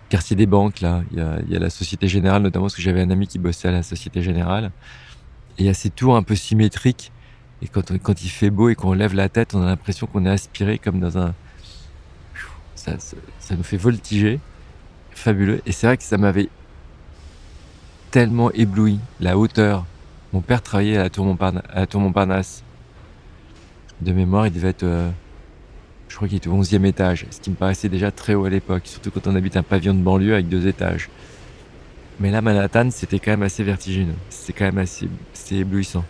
quartier 0.10 0.36
des 0.36 0.46
banques 0.46 0.82
là 0.82 1.04
il 1.12 1.20
y 1.20 1.56
a, 1.56 1.60
la 1.60 1.70
Société 1.70 2.08
Générale 2.08 2.42
notamment 2.42 2.66
parce 2.66 2.76
que 2.76 2.82
j'avais 2.82 3.02
un 3.02 3.10
ami 3.10 3.28
qui 3.28 3.40
bossait 3.40 3.68
à 3.68 3.72
la 3.72 3.84
Société 3.84 4.22
Générale 4.22 4.72
et 5.58 5.64
il 5.64 5.66
y 5.66 5.70
a 5.70 5.74
ces 5.74 5.90
tours 5.90 6.16
un 6.16 6.24
peu 6.24 6.36
symétriques. 6.36 7.12
Et 7.62 7.68
quand, 7.68 8.22
il 8.22 8.30
fait 8.30 8.50
beau 8.50 8.70
et 8.70 8.76
qu'on 8.76 8.94
lève 8.94 9.16
la 9.16 9.30
tête, 9.30 9.56
on 9.56 9.62
a 9.62 9.66
l'impression 9.66 10.08
qu'on 10.08 10.26
est 10.26 10.30
aspiré 10.30 10.78
comme 10.78 11.00
dans 11.00 11.18
un... 11.18 11.34
Ça, 12.76 12.98
ça, 13.00 13.56
nous 13.56 13.64
fait 13.64 13.78
voltiger. 13.78 14.40
Fabuleux. 15.16 15.62
Et 15.66 15.72
c'est 15.72 15.88
vrai 15.88 15.98
que 15.98 16.04
ça 16.04 16.18
m'avait 16.18 16.50
tellement 18.12 18.52
ébloui. 18.52 19.00
La 19.20 19.38
hauteur. 19.38 19.86
Mon 20.34 20.42
père 20.42 20.62
travaillait 20.62 20.98
à 20.98 21.04
la 21.04 21.10
tour 21.10 21.26
Montparnasse. 21.26 22.64
De 24.02 24.12
mémoire, 24.12 24.46
il 24.48 24.54
devait 24.54 24.70
être... 24.70 24.84
Euh, 24.84 25.10
je 26.10 26.16
crois 26.16 26.28
qu'il 26.28 26.38
était 26.38 26.50
au 26.50 26.62
11e 26.62 26.86
étage. 26.86 27.26
Ce 27.32 27.40
qui 27.40 27.50
me 27.50 27.56
paraissait 27.56 27.90
déjà 27.90 28.12
très 28.12 28.36
haut 28.36 28.46
à 28.46 28.50
l'époque. 28.50 28.84
Surtout 28.86 29.12
quand 29.12 29.28
on 29.28 29.36
habite 29.36 29.58
un 29.58 29.64
pavillon 29.64 29.94
de 29.94 30.02
banlieue 30.02 30.34
avec 30.34 30.48
deux 30.48 30.68
étages. 30.68 31.10
Mais 32.20 32.32
là, 32.32 32.42
Manhattan, 32.42 32.90
c'était 32.92 33.20
quand 33.20 33.32
même 33.32 33.44
assez 33.44 33.64
vertigineux. 33.64 34.16
C'était 34.30 34.54
quand 34.54 34.66
même 34.66 34.78
assez, 34.78 35.08
éblouissant. 35.52 36.06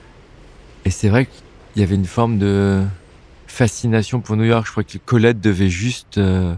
Et 0.84 0.92
c'est 0.92 1.10
vrai 1.10 1.26
qu'il 1.26 1.82
y 1.82 1.84
avait 1.84 1.96
une 1.96 2.06
forme 2.06 2.38
de 2.38 2.84
fascination 3.48 4.20
pour 4.20 4.36
New 4.36 4.44
York. 4.44 4.66
Je 4.68 4.72
crois 4.72 4.84
que 4.84 4.98
Colette 5.00 5.42
devait 5.42 5.70
juste 5.70 6.18
euh, 6.18 6.54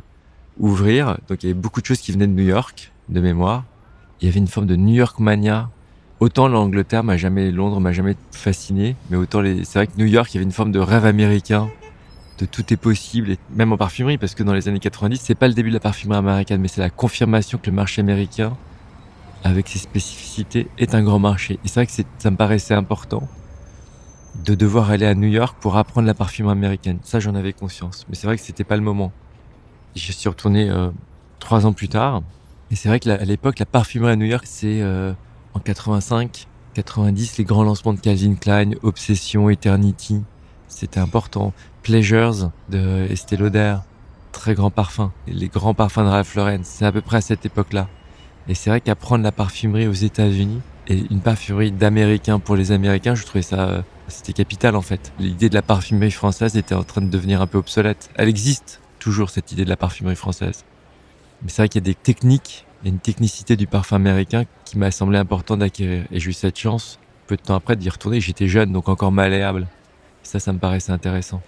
ouvrir. 0.59 1.17
Donc 1.27 1.43
il 1.43 1.47
y 1.47 1.49
avait 1.51 1.59
beaucoup 1.59 1.81
de 1.81 1.85
choses 1.85 1.99
qui 1.99 2.11
venaient 2.11 2.27
de 2.27 2.33
New 2.33 2.47
York, 2.47 2.91
de 3.09 3.19
mémoire. 3.21 3.63
Il 4.21 4.27
y 4.27 4.29
avait 4.29 4.39
une 4.39 4.47
forme 4.47 4.67
de 4.67 4.75
New 4.75 4.95
York 4.95 5.19
mania. 5.19 5.69
Autant 6.19 6.47
l'Angleterre 6.47 7.03
m'a 7.03 7.17
jamais, 7.17 7.51
Londres 7.51 7.79
m'a 7.79 7.91
jamais 7.91 8.15
fasciné, 8.31 8.95
mais 9.09 9.17
autant 9.17 9.39
les, 9.39 9.63
c'est 9.63 9.79
vrai 9.79 9.87
que 9.87 9.97
New 9.97 10.07
York, 10.07 10.33
il 10.33 10.37
y 10.37 10.39
avait 10.39 10.45
une 10.45 10.51
forme 10.51 10.71
de 10.71 10.79
rêve 10.79 11.05
américain, 11.05 11.69
de 12.39 12.45
tout 12.45 12.73
est 12.73 12.77
possible, 12.77 13.35
même 13.53 13.71
en 13.71 13.77
parfumerie, 13.77 14.17
parce 14.17 14.33
que 14.33 14.41
dans 14.41 14.53
les 14.53 14.67
années 14.67 14.79
90, 14.79 15.21
c'est 15.21 15.35
pas 15.35 15.47
le 15.47 15.53
début 15.53 15.69
de 15.69 15.75
la 15.75 15.79
parfumerie 15.79 16.17
américaine, 16.17 16.59
mais 16.59 16.69
c'est 16.69 16.81
la 16.81 16.89
confirmation 16.89 17.59
que 17.59 17.69
le 17.69 17.75
marché 17.75 18.01
américain 18.01 18.57
avec 19.43 19.67
ses 19.67 19.79
spécificités, 19.79 20.67
est 20.77 20.95
un 20.95 21.03
grand 21.03 21.19
marché. 21.19 21.59
Et 21.63 21.67
c'est 21.67 21.75
vrai 21.75 21.87
que 21.87 21.91
ça 22.17 22.31
me 22.31 22.37
paraissait 22.37 22.73
important 22.73 23.27
de 24.45 24.55
devoir 24.55 24.91
aller 24.91 25.05
à 25.05 25.15
New 25.15 25.27
York 25.27 25.57
pour 25.59 25.77
apprendre 25.77 26.07
la 26.07 26.13
parfumerie 26.13 26.51
américaine. 26.51 26.99
Ça, 27.03 27.19
j'en 27.19 27.35
avais 27.35 27.53
conscience. 27.53 28.05
Mais 28.09 28.15
c'est 28.15 28.27
vrai 28.27 28.37
que 28.37 28.43
c'était 28.43 28.63
pas 28.63 28.75
le 28.75 28.83
moment. 28.83 29.11
Je 29.97 30.11
suis 30.11 30.29
retourné 30.29 30.69
euh, 30.69 30.89
trois 31.39 31.65
ans 31.65 31.73
plus 31.73 31.89
tard. 31.89 32.21
Et 32.69 32.75
c'est 32.75 32.87
vrai 32.87 32.99
qu'à 32.99 33.17
l'époque, 33.17 33.59
la 33.59 33.65
parfumerie 33.65 34.11
à 34.11 34.15
New 34.15 34.25
York, 34.25 34.45
c'est 34.47 34.81
euh, 34.81 35.11
en 35.53 35.59
85, 35.59 36.47
90, 36.75 37.37
les 37.37 37.43
grands 37.43 37.63
lancements 37.63 37.93
de 37.93 37.99
Calvin 37.99 38.35
Klein, 38.35 38.71
Obsession, 38.83 39.49
Eternity. 39.49 40.21
C'était 40.67 40.99
important. 40.99 41.53
Pleasures 41.81 42.51
de 42.69 43.07
Estée 43.09 43.37
Lauder, 43.37 43.77
très 44.31 44.53
grand 44.53 44.69
parfum. 44.69 45.11
Les 45.27 45.47
grands 45.47 45.73
parfums 45.73 46.03
de 46.03 46.09
Ralph 46.09 46.35
Lauren, 46.35 46.59
c'est 46.63 46.85
à 46.85 46.91
peu 46.91 47.01
près 47.01 47.17
à 47.17 47.21
cette 47.21 47.45
époque-là. 47.45 47.87
Et 48.47 48.53
c'est 48.53 48.69
vrai 48.69 48.81
qu'apprendre 48.81 49.23
la 49.23 49.31
parfumerie 49.31 49.87
aux 49.87 49.93
États-Unis 49.93 50.61
et 50.87 51.03
une 51.09 51.21
parfumerie 51.21 51.71
d'Américains 51.71 52.39
pour 52.39 52.55
les 52.55 52.71
Américains, 52.71 53.15
je 53.15 53.25
trouvais 53.25 53.41
ça, 53.41 53.83
c'était 54.07 54.33
capital 54.33 54.75
en 54.75 54.81
fait. 54.81 55.11
L'idée 55.19 55.49
de 55.49 55.55
la 55.55 55.61
parfumerie 55.61 56.11
française 56.11 56.55
était 56.55 56.75
en 56.75 56.83
train 56.83 57.01
de 57.01 57.09
devenir 57.09 57.41
un 57.41 57.47
peu 57.47 57.57
obsolète. 57.57 58.09
Elle 58.15 58.29
existe 58.29 58.79
toujours 59.07 59.29
cette 59.29 59.53
idée 59.53 59.63
de 59.63 59.69
la 59.69 59.77
parfumerie 59.77 60.17
française. 60.17 60.65
Mais 61.41 61.47
c'est 61.47 61.61
vrai 61.61 61.69
qu'il 61.69 61.79
y 61.79 61.85
a 61.85 61.89
des 61.89 61.95
techniques, 61.95 62.65
il 62.83 62.87
y 62.87 62.91
a 62.91 62.93
une 62.93 62.99
technicité 62.99 63.55
du 63.55 63.65
parfum 63.65 63.95
américain 63.95 64.43
qui 64.65 64.77
m'a 64.77 64.91
semblé 64.91 65.17
important 65.17 65.55
d'acquérir. 65.55 66.03
Et 66.11 66.19
j'ai 66.19 66.31
eu 66.31 66.33
cette 66.33 66.59
chance, 66.59 66.99
peu 67.25 67.37
de 67.37 67.41
temps 67.41 67.55
après, 67.55 67.77
d'y 67.77 67.89
retourner. 67.89 68.19
J'étais 68.19 68.49
jeune, 68.49 68.73
donc 68.73 68.89
encore 68.89 69.13
malléable. 69.13 69.65
ça, 70.23 70.41
ça 70.41 70.51
me 70.51 70.59
paraissait 70.59 70.91
intéressant 70.91 71.41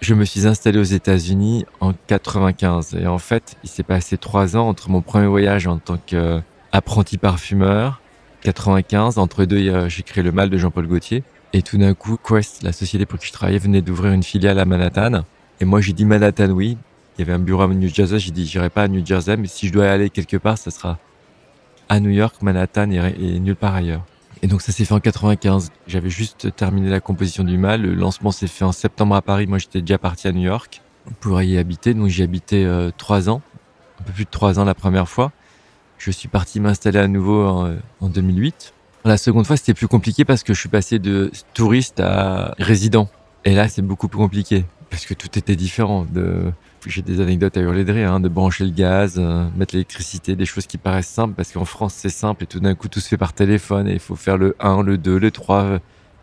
je 0.00 0.14
me 0.14 0.24
suis 0.24 0.46
installé 0.46 0.78
aux 0.78 0.84
États-Unis 0.84 1.66
en 1.80 1.92
95 2.06 2.94
et 2.94 3.08
en 3.08 3.18
fait, 3.18 3.56
il 3.64 3.68
s'est 3.68 3.82
passé 3.82 4.16
trois 4.16 4.56
ans 4.56 4.68
entre 4.68 4.90
mon 4.90 5.02
premier 5.02 5.26
voyage 5.26 5.66
en 5.66 5.78
tant 5.78 5.96
qu'apprenti 5.96 7.18
parfumeur, 7.18 8.00
95, 8.42 9.18
entre 9.18 9.44
deux, 9.44 9.88
j'ai 9.88 10.02
créé 10.04 10.22
le 10.22 10.30
mal 10.30 10.50
de 10.50 10.56
Jean-Paul 10.56 10.86
Gaultier 10.86 11.24
et 11.52 11.62
tout 11.62 11.78
d'un 11.78 11.94
coup, 11.94 12.16
Quest, 12.16 12.62
la 12.62 12.70
société 12.70 13.06
pour 13.06 13.18
qui 13.18 13.26
je 13.26 13.32
travaillais, 13.32 13.58
venait 13.58 13.82
d'ouvrir 13.82 14.12
une 14.12 14.22
filiale 14.22 14.60
à 14.60 14.64
Manhattan 14.64 15.24
et 15.60 15.64
moi 15.64 15.80
j'ai 15.80 15.92
dit 15.92 16.04
Manhattan 16.04 16.50
oui. 16.50 16.76
Il 17.16 17.22
y 17.22 17.24
avait 17.24 17.32
un 17.32 17.40
bureau 17.40 17.62
à 17.62 17.66
New 17.66 17.88
Jersey, 17.88 18.20
j'ai 18.20 18.30
dit 18.30 18.46
j'irai 18.46 18.70
pas 18.70 18.84
à 18.84 18.88
New 18.88 19.04
Jersey, 19.04 19.36
mais 19.36 19.48
si 19.48 19.66
je 19.66 19.72
dois 19.72 19.90
aller 19.90 20.08
quelque 20.08 20.36
part, 20.36 20.56
ce 20.56 20.70
sera 20.70 20.98
à 21.88 22.00
New 22.00 22.10
York, 22.10 22.36
Manhattan 22.42 22.90
et, 22.90 23.40
nulle 23.40 23.56
part 23.56 23.74
ailleurs. 23.74 24.04
Et 24.42 24.46
donc 24.46 24.62
ça 24.62 24.70
s'est 24.70 24.84
fait 24.84 24.94
en 24.94 25.00
95. 25.00 25.72
J'avais 25.88 26.10
juste 26.10 26.54
terminé 26.54 26.90
la 26.90 27.00
composition 27.00 27.42
du 27.42 27.58
mal. 27.58 27.82
Le 27.82 27.94
lancement 27.94 28.30
s'est 28.30 28.46
fait 28.46 28.64
en 28.64 28.70
septembre 28.70 29.16
à 29.16 29.22
Paris. 29.22 29.48
Moi, 29.48 29.58
j'étais 29.58 29.80
déjà 29.80 29.98
parti 29.98 30.28
à 30.28 30.32
New 30.32 30.42
York 30.42 30.80
pour 31.18 31.42
y 31.42 31.58
habiter. 31.58 31.92
Donc 31.92 32.06
j'y 32.06 32.22
habitais 32.22 32.64
euh, 32.64 32.92
trois 32.96 33.28
ans, 33.28 33.42
un 34.00 34.04
peu 34.04 34.12
plus 34.12 34.26
de 34.26 34.30
trois 34.30 34.60
ans 34.60 34.64
la 34.64 34.74
première 34.74 35.08
fois. 35.08 35.32
Je 35.96 36.12
suis 36.12 36.28
parti 36.28 36.60
m'installer 36.60 37.00
à 37.00 37.08
nouveau 37.08 37.44
en, 37.44 37.74
en 38.00 38.08
2008. 38.08 38.74
La 39.04 39.16
seconde 39.16 39.46
fois, 39.46 39.56
c'était 39.56 39.74
plus 39.74 39.88
compliqué 39.88 40.24
parce 40.24 40.44
que 40.44 40.54
je 40.54 40.60
suis 40.60 40.68
passé 40.68 41.00
de 41.00 41.32
touriste 41.54 41.98
à 41.98 42.54
résident. 42.58 43.08
Et 43.44 43.54
là, 43.54 43.68
c'est 43.68 43.82
beaucoup 43.82 44.06
plus 44.06 44.18
compliqué 44.18 44.64
parce 44.90 45.06
que 45.06 45.14
tout 45.14 45.38
était 45.38 45.56
différent. 45.56 46.06
De... 46.10 46.52
J'ai 46.86 47.02
des 47.02 47.20
anecdotes 47.20 47.56
à 47.56 47.60
hurler 47.60 47.84
de 47.84 47.92
rire, 47.92 48.12
hein, 48.12 48.20
de 48.20 48.28
brancher 48.28 48.64
le 48.64 48.70
gaz, 48.70 49.16
euh, 49.18 49.48
mettre 49.56 49.74
l'électricité, 49.74 50.36
des 50.36 50.46
choses 50.46 50.66
qui 50.66 50.78
paraissent 50.78 51.08
simples 51.08 51.34
parce 51.34 51.52
qu'en 51.52 51.64
France, 51.64 51.94
c'est 51.94 52.08
simple 52.08 52.44
et 52.44 52.46
tout 52.46 52.60
d'un 52.60 52.74
coup, 52.74 52.88
tout 52.88 53.00
se 53.00 53.08
fait 53.08 53.16
par 53.16 53.32
téléphone 53.32 53.88
et 53.88 53.94
il 53.94 53.98
faut 53.98 54.16
faire 54.16 54.38
le 54.38 54.56
1, 54.60 54.82
le 54.82 54.98
2, 54.98 55.18
le 55.18 55.30
3, 55.30 55.80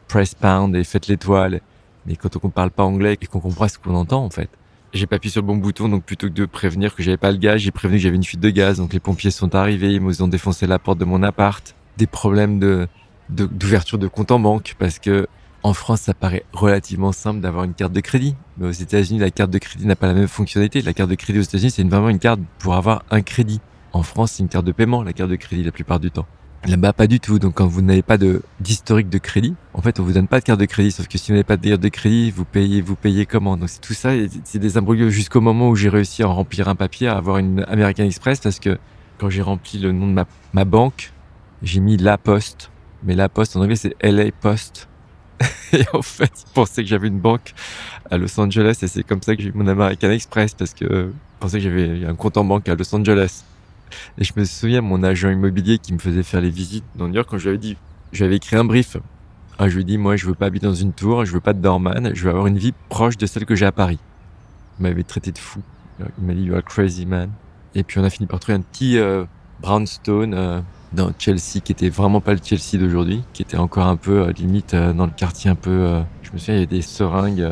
press 0.07 0.33
pound 0.33 0.75
et 0.75 0.83
faites 0.83 1.07
l'étoile. 1.07 1.61
Mais 2.05 2.15
quand 2.15 2.35
on 2.43 2.47
ne 2.47 2.51
parle 2.51 2.71
pas 2.71 2.83
anglais 2.83 3.17
et 3.19 3.25
qu'on 3.25 3.39
comprend 3.39 3.67
ce 3.67 3.77
qu'on 3.77 3.95
entend, 3.95 4.23
en 4.23 4.29
fait. 4.29 4.49
J'ai 4.93 5.07
pas 5.07 5.17
appuyé 5.17 5.31
sur 5.31 5.41
le 5.41 5.47
bon 5.47 5.57
bouton, 5.57 5.89
donc 5.89 6.03
plutôt 6.03 6.27
que 6.27 6.33
de 6.33 6.45
prévenir 6.45 6.95
que 6.95 7.03
j'avais 7.03 7.17
pas 7.17 7.31
le 7.31 7.37
gaz, 7.37 7.59
j'ai 7.59 7.71
prévenu 7.71 7.97
que 7.97 8.03
j'avais 8.03 8.15
une 8.15 8.23
fuite 8.23 8.39
de 8.39 8.49
gaz. 8.49 8.77
Donc 8.77 8.93
les 8.93 9.01
pompiers 9.01 9.31
sont 9.31 9.53
arrivés, 9.53 9.91
ils 9.91 9.99
m'ont 9.99 10.27
défoncé 10.27 10.67
la 10.67 10.79
porte 10.79 10.99
de 10.99 11.05
mon 11.05 11.21
appart. 11.21 11.75
Des 11.97 12.07
problèmes 12.07 12.59
de 12.59 12.87
d'ouverture 13.27 13.97
de 13.97 14.07
compte 14.07 14.29
en 14.29 14.39
banque 14.39 14.75
parce 14.77 14.99
que 14.99 15.27
en 15.65 15.73
France, 15.73 16.01
ça 16.01 16.13
paraît 16.13 16.43
relativement 16.53 17.11
simple 17.11 17.39
d'avoir 17.39 17.63
une 17.63 17.73
carte 17.73 17.91
de 17.91 17.99
crédit. 17.99 18.35
Mais 18.59 18.67
aux 18.67 18.71
États-Unis, 18.71 19.17
la 19.17 19.31
carte 19.31 19.49
de 19.49 19.57
crédit 19.57 19.87
n'a 19.87 19.95
pas 19.95 20.05
la 20.05 20.13
même 20.13 20.27
fonctionnalité. 20.27 20.83
La 20.83 20.93
carte 20.93 21.09
de 21.09 21.15
crédit 21.15 21.39
aux 21.39 21.41
États-Unis, 21.41 21.71
c'est 21.71 21.83
vraiment 21.83 22.09
une 22.09 22.19
carte 22.19 22.39
pour 22.59 22.75
avoir 22.75 23.03
un 23.09 23.23
crédit. 23.23 23.59
En 23.91 24.03
France, 24.03 24.33
c'est 24.33 24.43
une 24.43 24.49
carte 24.49 24.65
de 24.65 24.71
paiement, 24.71 25.01
la 25.01 25.11
carte 25.11 25.31
de 25.31 25.35
crédit, 25.35 25.63
la 25.63 25.71
plupart 25.71 25.99
du 25.99 26.11
temps. 26.11 26.27
Là-bas, 26.67 26.93
pas 26.93 27.07
du 27.07 27.19
tout. 27.19 27.39
Donc, 27.39 27.55
quand 27.55 27.65
vous 27.65 27.81
n'avez 27.81 28.03
pas 28.03 28.19
d'historique 28.59 29.09
de 29.09 29.17
crédit, 29.17 29.55
en 29.73 29.81
fait, 29.81 29.99
on 29.99 30.03
vous 30.03 30.13
donne 30.13 30.27
pas 30.27 30.39
de 30.39 30.45
carte 30.45 30.59
de 30.59 30.65
crédit. 30.65 30.91
Sauf 30.91 31.07
que 31.07 31.17
si 31.17 31.31
vous 31.31 31.33
n'avez 31.33 31.43
pas 31.43 31.57
de 31.57 31.67
carte 31.67 31.81
de 31.81 31.89
crédit, 31.89 32.29
vous 32.29 32.45
payez, 32.45 32.81
vous 32.81 32.95
payez 32.95 33.25
comment? 33.25 33.57
Donc, 33.57 33.69
c'est 33.69 33.81
tout 33.81 33.95
ça, 33.95 34.11
c'est 34.43 34.59
des 34.59 34.77
imbroglios 34.77 35.09
jusqu'au 35.09 35.41
moment 35.41 35.69
où 35.69 35.75
j'ai 35.75 35.89
réussi 35.89 36.21
à 36.21 36.27
remplir 36.27 36.67
un 36.67 36.75
papier, 36.75 37.07
à 37.07 37.17
avoir 37.17 37.39
une 37.39 37.65
American 37.67 38.03
Express 38.03 38.39
parce 38.39 38.59
que 38.59 38.77
quand 39.17 39.31
j'ai 39.31 39.41
rempli 39.41 39.79
le 39.79 39.91
nom 39.91 40.05
de 40.05 40.13
ma, 40.13 40.25
ma 40.53 40.63
banque, 40.63 41.11
j'ai 41.63 41.79
mis 41.79 41.97
la 41.97 42.19
poste. 42.19 42.69
Mais 43.03 43.15
la 43.15 43.29
poste, 43.29 43.55
en 43.55 43.61
anglais, 43.61 43.75
c'est 43.75 43.95
LA 44.03 44.25
Post. 44.31 44.89
et 45.73 45.83
en 45.93 46.01
fait, 46.01 46.31
ils 46.47 46.53
pensaient 46.53 46.83
que 46.83 46.89
j'avais 46.89 47.07
une 47.07 47.19
banque 47.19 47.53
à 48.09 48.17
Los 48.17 48.39
Angeles 48.39 48.79
et 48.81 48.87
c'est 48.87 49.03
comme 49.03 49.21
ça 49.21 49.35
que 49.35 49.41
j'ai 49.41 49.49
eu 49.49 49.53
mon 49.53 49.67
American 49.67 50.09
Express 50.09 50.53
parce 50.53 50.73
que 50.73 50.85
euh, 50.85 51.07
ils 51.11 51.39
pensaient 51.39 51.57
que 51.57 51.63
j'avais 51.63 52.05
un 52.05 52.15
compte 52.15 52.37
en 52.37 52.43
banque 52.43 52.69
à 52.69 52.75
Los 52.75 52.93
Angeles. 52.95 53.43
Et 54.17 54.23
je 54.23 54.33
me 54.35 54.45
souviens, 54.45 54.81
mon 54.81 55.03
agent 55.03 55.29
immobilier 55.29 55.77
qui 55.77 55.93
me 55.93 55.99
faisait 55.99 56.23
faire 56.23 56.41
les 56.41 56.49
visites 56.49 56.85
dans 56.95 57.07
New 57.07 57.15
York, 57.15 57.27
quand 57.29 57.37
je 57.37 57.43
lui 57.43 57.49
avais 57.49 57.57
dit, 57.57 57.77
j'avais 58.11 58.37
écrit 58.37 58.55
un 58.55 58.65
brief. 58.65 58.97
Ah, 59.57 59.69
je 59.69 59.75
lui 59.75 59.81
ai 59.81 59.85
dit, 59.85 59.97
moi, 59.97 60.15
je 60.15 60.25
veux 60.25 60.33
pas 60.33 60.47
habiter 60.47 60.65
dans 60.65 60.73
une 60.73 60.91
tour, 60.91 61.23
je 61.25 61.31
veux 61.31 61.39
pas 61.39 61.53
de 61.53 61.61
doorman, 61.61 62.11
je 62.13 62.23
veux 62.23 62.29
avoir 62.29 62.47
une 62.47 62.57
vie 62.57 62.73
proche 62.89 63.17
de 63.17 63.25
celle 63.25 63.45
que 63.45 63.55
j'ai 63.55 63.65
à 63.65 63.71
Paris. 63.71 63.99
Il 64.79 64.83
m'avait 64.83 65.03
traité 65.03 65.31
de 65.31 65.37
fou. 65.37 65.61
Il 65.99 66.25
m'a 66.25 66.33
dit, 66.33 66.43
you 66.43 66.55
are 66.55 66.63
crazy 66.63 67.05
man. 67.05 67.31
Et 67.73 67.83
puis 67.83 67.99
on 67.99 68.03
a 68.03 68.09
fini 68.09 68.27
par 68.27 68.39
trouver 68.39 68.57
un 68.57 68.61
petit 68.61 68.97
euh, 68.97 69.25
brownstone 69.61 70.33
euh, 70.33 70.61
dans 70.93 71.11
Chelsea, 71.17 71.61
qui 71.63 71.71
était 71.71 71.89
vraiment 71.89 72.21
pas 72.21 72.33
le 72.33 72.39
Chelsea 72.43 72.77
d'aujourd'hui, 72.79 73.23
qui 73.33 73.41
était 73.41 73.57
encore 73.57 73.87
un 73.87 73.97
peu 73.97 74.21
euh, 74.21 74.31
limite 74.31 74.73
euh, 74.73 74.93
dans 74.93 75.05
le 75.05 75.11
quartier 75.11 75.49
un 75.49 75.55
peu. 75.55 75.71
Euh, 75.71 76.01
je 76.23 76.31
me 76.31 76.37
souviens, 76.37 76.55
il 76.55 76.57
y 76.57 76.63
avait 76.63 76.75
des 76.75 76.81
seringues 76.81 77.47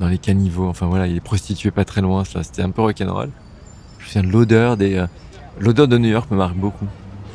dans 0.00 0.08
les 0.08 0.18
caniveaux. 0.18 0.68
Enfin 0.68 0.86
voilà, 0.86 1.06
il 1.06 1.10
y 1.10 1.12
a 1.12 1.14
des 1.14 1.20
prostituées 1.20 1.70
pas 1.70 1.84
très 1.84 2.00
loin. 2.00 2.24
C'était 2.24 2.62
un 2.62 2.70
peu 2.70 2.82
rock'n'roll. 2.82 3.30
Je 3.98 4.04
me 4.04 4.08
souviens 4.08 4.22
de 4.22 4.32
l'odeur 4.32 4.76
des. 4.76 5.04
l'odeur 5.60 5.88
de 5.88 5.98
New 5.98 6.08
York 6.08 6.30
me 6.30 6.36
marque 6.36 6.56
beaucoup, 6.56 6.86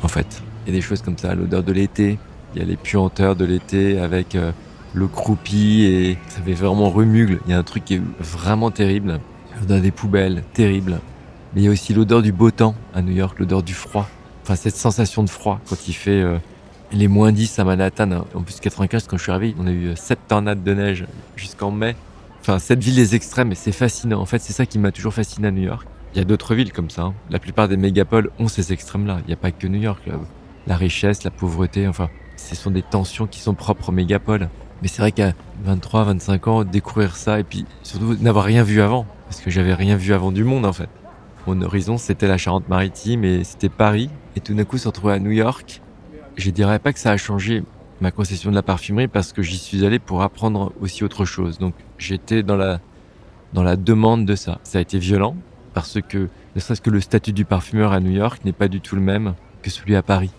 en 0.02 0.08
fait. 0.08 0.42
Il 0.66 0.72
y 0.72 0.76
a 0.76 0.78
des 0.78 0.82
choses 0.82 1.02
comme 1.02 1.18
ça, 1.18 1.34
l'odeur 1.34 1.62
de 1.62 1.72
l'été. 1.72 2.18
Il 2.54 2.60
y 2.60 2.62
a 2.62 2.66
les 2.66 2.76
puanteurs 2.76 3.36
de 3.36 3.44
l'été 3.44 3.98
avec 3.98 4.36
le 4.94 5.06
croupi 5.08 5.82
et 5.82 6.18
ça 6.28 6.40
fait 6.40 6.52
vraiment 6.52 6.90
remugle. 6.90 7.40
Il 7.46 7.50
y 7.50 7.54
a 7.54 7.58
un 7.58 7.64
truc 7.64 7.84
qui 7.84 7.94
est 7.94 8.02
vraiment 8.20 8.70
terrible. 8.70 9.20
L'odeur 9.60 9.80
des 9.80 9.90
poubelles, 9.90 10.44
terrible. 10.52 11.00
Mais 11.54 11.62
il 11.62 11.64
y 11.64 11.68
a 11.68 11.70
aussi 11.70 11.92
l'odeur 11.94 12.22
du 12.22 12.32
beau 12.32 12.50
temps 12.50 12.74
à 12.94 13.02
New 13.02 13.12
York, 13.12 13.38
l'odeur 13.38 13.62
du 13.62 13.74
froid 13.74 14.08
enfin 14.44 14.56
cette 14.56 14.76
sensation 14.76 15.22
de 15.22 15.30
froid 15.30 15.58
quand 15.68 15.88
il 15.88 15.94
fait 15.94 16.20
euh, 16.20 16.36
les 16.92 17.08
moins 17.08 17.32
10 17.32 17.58
à 17.58 17.64
Manhattan. 17.64 18.12
Hein. 18.12 18.24
En 18.34 18.42
plus 18.42 18.60
95 18.60 19.06
quand 19.08 19.16
je 19.16 19.22
suis 19.22 19.32
arrivé, 19.32 19.54
on 19.58 19.66
a 19.66 19.70
eu 19.70 19.96
7 19.96 20.18
euh, 20.18 20.22
tornades 20.28 20.62
de 20.62 20.74
neige 20.74 21.06
jusqu'en 21.34 21.70
mai. 21.70 21.96
Enfin 22.40 22.58
cette 22.58 22.82
ville 22.82 22.96
des 22.96 23.14
extrêmes 23.14 23.52
et 23.52 23.54
c'est 23.54 23.72
fascinant. 23.72 24.20
En 24.20 24.26
fait 24.26 24.40
c'est 24.40 24.52
ça 24.52 24.66
qui 24.66 24.78
m'a 24.78 24.92
toujours 24.92 25.14
fasciné 25.14 25.48
à 25.48 25.50
New 25.50 25.62
York. 25.62 25.86
Il 26.14 26.18
y 26.18 26.20
a 26.20 26.24
d'autres 26.24 26.54
villes 26.54 26.72
comme 26.72 26.90
ça. 26.90 27.02
Hein. 27.02 27.14
La 27.30 27.38
plupart 27.38 27.68
des 27.68 27.78
mégapoles 27.78 28.30
ont 28.38 28.48
ces 28.48 28.72
extrêmes-là. 28.72 29.18
Il 29.24 29.28
n'y 29.28 29.32
a 29.32 29.36
pas 29.36 29.50
que 29.50 29.66
New 29.66 29.80
York. 29.80 30.02
La 30.66 30.76
richesse, 30.76 31.24
la 31.24 31.30
pauvreté, 31.30 31.88
enfin 31.88 32.08
ce 32.36 32.54
sont 32.54 32.70
des 32.70 32.82
tensions 32.82 33.26
qui 33.26 33.40
sont 33.40 33.54
propres 33.54 33.88
aux 33.88 33.92
mégapoles. 33.92 34.48
Mais 34.82 34.88
c'est 34.88 35.00
vrai 35.00 35.12
qu'à 35.12 35.32
23, 35.64 36.04
25 36.04 36.48
ans, 36.48 36.64
découvrir 36.64 37.16
ça 37.16 37.40
et 37.40 37.44
puis 37.44 37.64
surtout 37.82 38.16
n'avoir 38.20 38.44
rien 38.44 38.62
vu 38.62 38.82
avant. 38.82 39.06
Parce 39.26 39.40
que 39.40 39.50
j'avais 39.50 39.72
rien 39.72 39.96
vu 39.96 40.12
avant 40.12 40.30
du 40.30 40.44
monde 40.44 40.66
en 40.66 40.72
fait. 40.72 40.90
Mon 41.46 41.60
horizon, 41.62 41.98
c'était 41.98 42.28
la 42.28 42.38
Charente-Maritime 42.38 43.24
et 43.24 43.44
c'était 43.44 43.68
Paris. 43.68 44.10
Et 44.36 44.40
tout 44.40 44.54
d'un 44.54 44.64
coup, 44.64 44.78
se 44.78 44.88
retrouver 44.88 45.14
à 45.14 45.18
New 45.18 45.30
York, 45.30 45.80
je 46.36 46.50
dirais 46.50 46.78
pas 46.78 46.92
que 46.92 46.98
ça 46.98 47.10
a 47.12 47.16
changé 47.16 47.62
ma 48.00 48.10
conception 48.10 48.50
de 48.50 48.56
la 48.56 48.62
parfumerie 48.62 49.08
parce 49.08 49.32
que 49.32 49.42
j'y 49.42 49.58
suis 49.58 49.84
allé 49.86 49.98
pour 49.98 50.22
apprendre 50.22 50.72
aussi 50.80 51.04
autre 51.04 51.24
chose. 51.24 51.58
Donc, 51.58 51.74
j'étais 51.98 52.42
dans 52.42 52.56
la, 52.56 52.80
dans 53.52 53.62
la 53.62 53.76
demande 53.76 54.26
de 54.26 54.34
ça. 54.34 54.58
Ça 54.64 54.78
a 54.78 54.80
été 54.80 54.98
violent 54.98 55.36
parce 55.72 55.98
que, 56.00 56.28
ne 56.54 56.60
serait-ce 56.60 56.80
que 56.80 56.90
le 56.90 57.00
statut 57.00 57.32
du 57.32 57.44
parfumeur 57.44 57.92
à 57.92 58.00
New 58.00 58.10
York 58.10 58.44
n'est 58.44 58.52
pas 58.52 58.68
du 58.68 58.80
tout 58.80 58.96
le 58.96 59.02
même 59.02 59.34
que 59.62 59.70
celui 59.70 59.96
à 59.96 60.02
Paris. 60.02 60.30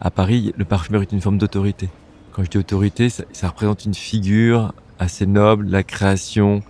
À 0.00 0.10
Paris, 0.10 0.52
le 0.56 0.64
parfumeur 0.64 1.02
est 1.02 1.12
une 1.12 1.20
forme 1.20 1.38
d'autorité. 1.38 1.88
Quand 2.32 2.42
je 2.44 2.50
dis 2.50 2.58
autorité, 2.58 3.08
ça, 3.08 3.24
ça 3.32 3.48
représente 3.48 3.84
une 3.84 3.94
figure 3.94 4.72
assez 4.98 5.26
noble, 5.26 5.66
la 5.66 5.82
création. 5.82 6.62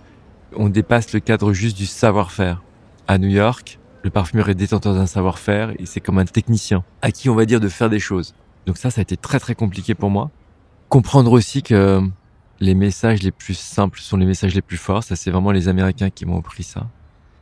On 0.55 0.69
dépasse 0.69 1.13
le 1.13 1.19
cadre 1.19 1.53
juste 1.53 1.77
du 1.77 1.85
savoir-faire. 1.85 2.61
À 3.07 3.17
New 3.17 3.29
York, 3.29 3.79
le 4.03 4.09
parfumeur 4.09 4.49
est 4.49 4.55
détenteur 4.55 4.93
d'un 4.93 5.05
savoir-faire 5.05 5.71
et 5.79 5.85
c'est 5.85 6.01
comme 6.01 6.19
un 6.19 6.25
technicien 6.25 6.83
à 7.01 7.11
qui 7.11 7.29
on 7.29 7.35
va 7.35 7.45
dire 7.45 7.59
de 7.59 7.69
faire 7.69 7.89
des 7.89 7.99
choses. 7.99 8.35
Donc 8.65 8.77
ça, 8.77 8.91
ça 8.91 9.01
a 9.01 9.03
été 9.03 9.17
très 9.17 9.39
très 9.39 9.55
compliqué 9.55 9.95
pour 9.95 10.09
moi. 10.09 10.29
Comprendre 10.89 11.31
aussi 11.31 11.63
que 11.63 12.01
les 12.59 12.75
messages 12.75 13.23
les 13.23 13.31
plus 13.31 13.57
simples 13.57 13.99
sont 13.99 14.17
les 14.17 14.25
messages 14.25 14.53
les 14.53 14.61
plus 14.61 14.77
forts. 14.77 15.03
Ça, 15.03 15.15
c'est 15.15 15.31
vraiment 15.31 15.51
les 15.51 15.67
Américains 15.67 16.09
qui 16.09 16.25
m'ont 16.25 16.39
appris 16.39 16.63
ça. 16.63 16.87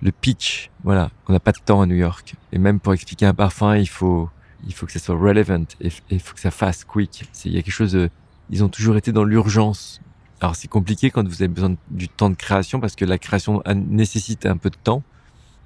Le 0.01 0.11
pitch, 0.11 0.71
voilà, 0.83 1.11
on 1.27 1.33
n'a 1.33 1.39
pas 1.39 1.51
de 1.51 1.59
temps 1.63 1.81
à 1.81 1.85
New 1.85 1.95
York. 1.95 2.35
Et 2.51 2.57
même 2.57 2.79
pour 2.79 2.93
expliquer 2.93 3.25
un 3.25 3.33
parfum, 3.33 3.75
il 3.75 3.89
faut, 3.89 4.29
il 4.65 4.73
faut 4.73 4.85
que 4.85 4.91
ça 4.91 4.99
soit 4.99 5.15
relevant 5.15 5.65
et 5.79 5.89
il 6.09 6.19
faut 6.19 6.33
que 6.33 6.39
ça 6.39 6.49
fasse 6.49 6.83
quick. 6.85 7.29
Il 7.45 7.53
y 7.53 7.57
a 7.57 7.61
quelque 7.61 7.73
chose 7.73 7.91
de, 7.91 8.09
ils 8.49 8.63
ont 8.63 8.69
toujours 8.69 8.97
été 8.97 9.11
dans 9.11 9.23
l'urgence. 9.23 10.01
Alors 10.39 10.55
c'est 10.55 10.67
compliqué 10.67 11.11
quand 11.11 11.27
vous 11.27 11.43
avez 11.43 11.49
besoin 11.49 11.75
du 11.91 12.09
temps 12.09 12.31
de 12.31 12.35
création 12.35 12.79
parce 12.79 12.95
que 12.95 13.05
la 13.05 13.19
création 13.19 13.61
nécessite 13.75 14.45
un 14.47 14.57
peu 14.57 14.71
de 14.71 14.77
temps. 14.83 15.03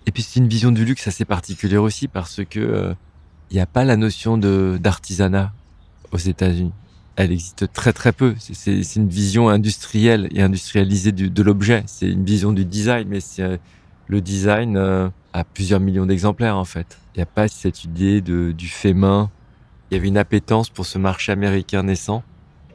Et 0.06 0.12
puis 0.12 0.24
c'est 0.24 0.40
une 0.40 0.48
vision 0.48 0.72
du 0.72 0.86
luxe 0.86 1.08
assez 1.08 1.26
particulière 1.26 1.82
aussi 1.82 2.08
parce 2.08 2.42
que 2.46 2.60
il 2.60 2.64
euh, 2.64 2.94
n'y 3.52 3.60
a 3.60 3.66
pas 3.66 3.84
la 3.84 3.98
notion 3.98 4.38
de 4.38 4.78
d'artisanat 4.82 5.52
aux 6.12 6.18
États-Unis. 6.18 6.74
Elle 7.16 7.32
existe 7.32 7.72
très 7.72 7.94
très 7.94 8.12
peu. 8.12 8.36
C'est 8.38 8.96
une 8.96 9.08
vision 9.08 9.48
industrielle 9.48 10.28
et 10.32 10.42
industrialisée 10.42 11.14
du, 11.14 11.30
de 11.30 11.44
l'objet. 11.44 11.84
C'est 11.88 12.10
une 12.10 12.26
vision 12.26 12.52
du 12.52 12.66
design, 12.66 13.08
mais 13.08 13.22
c'est 13.22 13.42
euh, 13.42 13.58
le 14.08 14.22
design 14.22 14.76
euh, 14.78 15.10
a 15.34 15.44
plusieurs 15.44 15.80
millions 15.80 16.06
d'exemplaires 16.06 16.58
en 16.58 16.66
fait. 16.66 17.00
Il 17.16 17.20
n'y 17.20 17.24
a 17.24 17.28
pas 17.28 17.48
cette 17.48 17.84
idée 17.84 18.22
de, 18.22 18.52
du 18.52 18.68
fait 18.68 18.94
main. 18.94 19.32
Il 19.90 19.96
y 19.96 19.98
avait 19.98 20.08
une 20.08 20.18
appétence 20.18 20.70
pour 20.70 20.86
ce 20.86 20.98
marché 20.98 21.32
américain 21.32 21.84
naissant. 21.84 22.24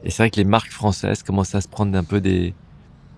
Et 0.03 0.09
c'est 0.09 0.23
vrai 0.23 0.31
que 0.31 0.37
les 0.37 0.45
marques 0.45 0.71
françaises 0.71 1.23
commencent 1.23 1.55
à 1.55 1.61
se 1.61 1.67
prendre 1.67 1.95
un 1.95 2.03
peu 2.03 2.19
des, 2.19 2.55